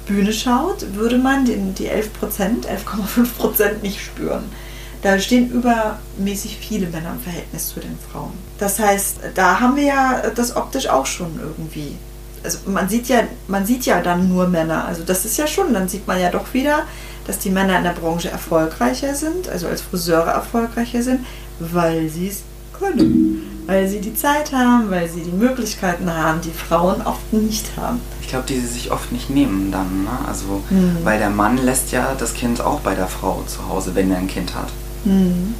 [0.06, 2.02] Bühne schaut, würde man den, die 11%,
[2.66, 4.44] 11,5% nicht spüren.
[5.02, 8.32] Da stehen übermäßig viele Männer im Verhältnis zu den Frauen.
[8.58, 11.96] Das heißt, da haben wir ja das optisch auch schon irgendwie.
[12.42, 14.86] Also man sieht ja, man sieht ja dann nur Männer.
[14.86, 16.84] Also das ist ja schon, dann sieht man ja doch wieder,
[17.26, 21.26] dass die Männer in der Branche erfolgreicher sind, also als Friseure erfolgreicher sind,
[21.58, 22.42] weil sie es
[22.78, 27.76] können weil sie die Zeit haben, weil sie die Möglichkeiten haben, die Frauen oft nicht
[27.76, 28.00] haben.
[28.20, 30.04] Ich glaube, die sie sich oft nicht nehmen dann.
[30.04, 30.10] Ne?
[30.26, 30.98] Also, mhm.
[31.02, 34.18] weil der Mann lässt ja das Kind auch bei der Frau zu Hause, wenn er
[34.18, 34.68] ein Kind hat.
[35.04, 35.54] Mhm.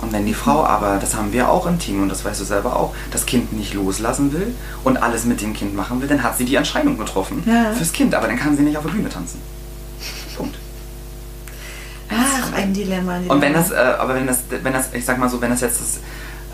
[0.00, 2.44] Und wenn die Frau aber, das haben wir auch im Team und das weißt du
[2.44, 6.22] selber auch, das Kind nicht loslassen will und alles mit dem Kind machen will, dann
[6.22, 7.72] hat sie die Entscheidung getroffen ja.
[7.72, 9.40] fürs Kind, aber dann kann sie nicht auf der Bühne tanzen.
[10.36, 10.56] Punkt.
[12.08, 13.18] Ach, ein Dilemma.
[13.18, 13.34] Dilemma.
[13.34, 15.60] Und wenn das, äh, aber wenn das, wenn das, ich sag mal so, wenn das
[15.60, 16.00] jetzt das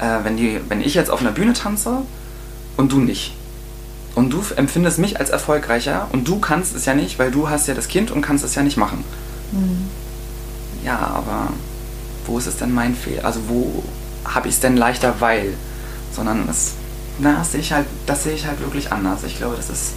[0.00, 1.98] äh, wenn, die, wenn ich jetzt auf einer Bühne tanze
[2.76, 3.34] und du nicht.
[4.14, 7.68] Und du empfindest mich als erfolgreicher und du kannst es ja nicht, weil du hast
[7.68, 9.04] ja das Kind und kannst es ja nicht machen.
[9.52, 9.88] Mhm.
[10.84, 11.48] Ja, aber
[12.26, 13.24] wo ist es denn mein Fehler?
[13.24, 13.84] Also wo
[14.24, 15.54] habe ich es denn leichter, weil?
[16.12, 16.72] Sondern es,
[17.18, 19.22] na, das sehe ich halt, das sehe ich halt wirklich anders.
[19.24, 19.92] Ich glaube, das ist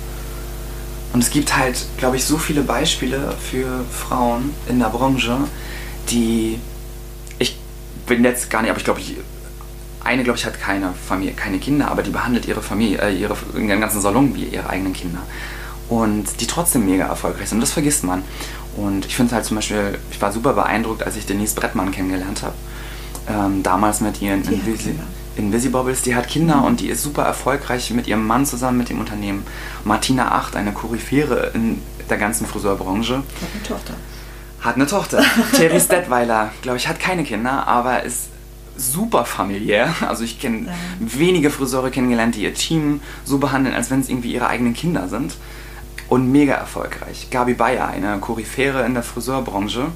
[1.12, 5.38] und es gibt halt, glaube ich, so viele Beispiele für Frauen in der Branche,
[6.10, 6.60] die
[7.40, 7.58] ich
[8.06, 9.18] bin jetzt gar nicht, aber ich glaube, ich
[10.10, 13.38] eine, glaube ich, hat keine Familie, keine Kinder, aber die behandelt ihre Familie, äh, ihre,
[13.54, 15.20] ihren ganzen Salon wie ihre eigenen Kinder.
[15.88, 17.62] Und die trotzdem mega erfolgreich sind.
[17.62, 18.24] Das vergisst man.
[18.76, 22.42] Und ich finde halt zum Beispiel, ich war super beeindruckt, als ich Denise Brettmann kennengelernt
[22.42, 22.56] habe.
[23.30, 24.96] Ähm, damals mit ihren Invisi
[25.36, 26.66] Invisibobbles, die hat Kinder mhm.
[26.66, 29.46] und die ist super erfolgreich mit ihrem Mann zusammen mit dem Unternehmen.
[29.86, 33.18] Martina Acht, eine Koryphäre in der ganzen Friseurbranche.
[33.18, 33.94] Hat eine Tochter.
[34.62, 35.24] Hat eine Tochter.
[35.56, 38.30] Thierry Stettweiler, glaube ich, hat keine Kinder, aber ist
[38.80, 39.94] super familiär.
[40.08, 40.74] Also ich kenne ja.
[41.00, 45.08] wenige Friseure kennengelernt, die ihr Team so behandeln, als wenn es irgendwie ihre eigenen Kinder
[45.08, 45.36] sind.
[46.08, 47.28] Und mega erfolgreich.
[47.30, 49.88] Gabi Bayer, eine Koryphäre in der Friseurbranche.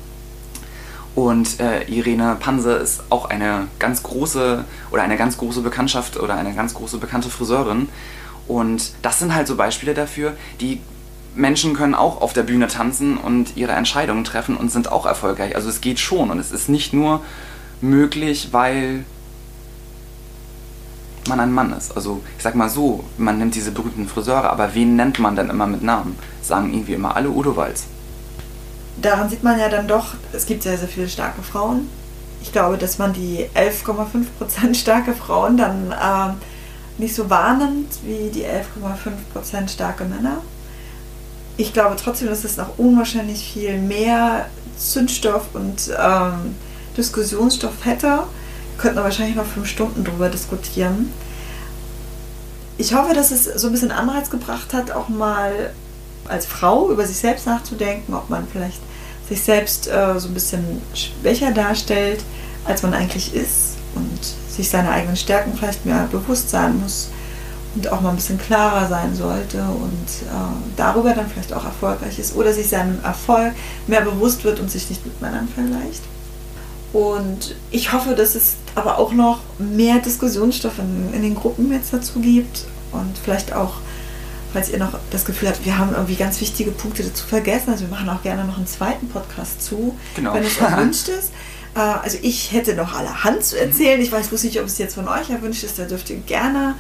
[1.16, 6.36] Und äh, Irene Panse ist auch eine ganz große oder eine ganz große Bekanntschaft oder
[6.36, 7.90] eine ganz große bekannte Friseurin.
[8.48, 10.82] Und das sind halt so Beispiele dafür, die
[11.36, 15.56] Menschen können auch auf der Bühne tanzen und ihre Entscheidungen treffen und sind auch erfolgreich.
[15.56, 17.22] Also es geht schon und es ist nicht nur
[17.84, 19.06] möglich, weil
[21.28, 21.96] man ein Mann ist.
[21.96, 25.50] Also ich sag mal so, man nimmt diese berühmten Friseure, aber wen nennt man dann
[25.50, 26.18] immer mit Namen?
[26.42, 27.86] Sagen irgendwie immer alle Udo Walz.
[29.02, 31.90] Daran sieht man ja dann doch, es gibt sehr, sehr viele starke Frauen.
[32.42, 36.34] Ich glaube, dass man die 11,5% starke Frauen dann äh,
[37.02, 40.42] nicht so wahrnimmt wie die 11,5% starke Männer.
[41.56, 46.56] Ich glaube trotzdem, dass es noch unwahrscheinlich viel mehr Zündstoff und ähm,
[46.98, 48.24] Diskussionsstoff hätte.
[48.78, 51.12] Könnten wir wahrscheinlich noch fünf Stunden drüber diskutieren.
[52.78, 55.72] Ich hoffe, dass es so ein bisschen Anreiz gebracht hat, auch mal
[56.28, 58.80] als Frau über sich selbst nachzudenken, ob man vielleicht
[59.30, 62.24] sich selbst äh, so ein bisschen schwächer darstellt,
[62.66, 64.20] als man eigentlich ist und
[64.50, 67.10] sich seine eigenen Stärken vielleicht mehr bewusst sein muss
[67.76, 72.20] und auch mal ein bisschen klarer sein sollte und äh, darüber dann vielleicht auch erfolgreich
[72.20, 73.54] ist oder sich seinem Erfolg
[73.88, 76.02] mehr bewusst wird und sich nicht mit Männern vergleicht.
[76.94, 81.92] Und ich hoffe, dass es aber auch noch mehr Diskussionsstoff in, in den Gruppen jetzt
[81.92, 83.74] dazu gibt und vielleicht auch,
[84.54, 87.72] falls ihr noch das Gefühl habt, wir haben irgendwie ganz wichtige Punkte dazu vergessen.
[87.72, 90.34] Also wir machen auch gerne noch einen zweiten Podcast zu, Genau.
[90.36, 91.32] wenn es erwünscht ist.
[91.76, 94.00] Äh, Also ich hätte noch allerhand zu erzählen.
[94.00, 95.80] Ich weiß bloß nicht, ob es jetzt von euch erwünscht ist.
[95.80, 96.76] Da dürft ihr gerne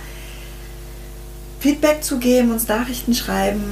[1.64, 3.64] Feedback zu geben, uns Nachrichten schreiben.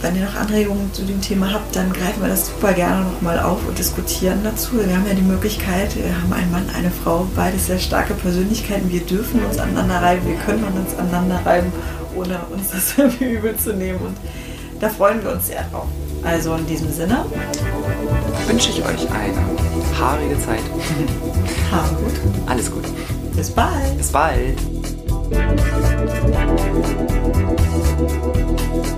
[0.00, 3.38] Wenn ihr noch Anregungen zu dem Thema habt, dann greifen wir das super gerne nochmal
[3.38, 4.84] auf und diskutieren dazu.
[4.84, 8.90] Wir haben ja die Möglichkeit, wir haben einen Mann, eine Frau, beide sehr starke Persönlichkeiten.
[8.90, 11.72] Wir dürfen uns aneinander reiben, wir können uns aneinander reiben,
[12.16, 14.00] ohne uns das irgendwie übel zu nehmen.
[14.00, 14.16] Und
[14.80, 15.86] da freuen wir uns sehr drauf.
[16.24, 17.26] Also in diesem Sinne,
[18.48, 20.62] Wünsche ich euch eine haarige Zeit.
[21.70, 22.14] haben gut.
[22.46, 22.84] Alles gut.
[23.36, 23.96] Bis bald.
[23.96, 24.58] Bis bald.
[25.28, 25.60] Thank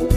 [0.02, 0.07] you.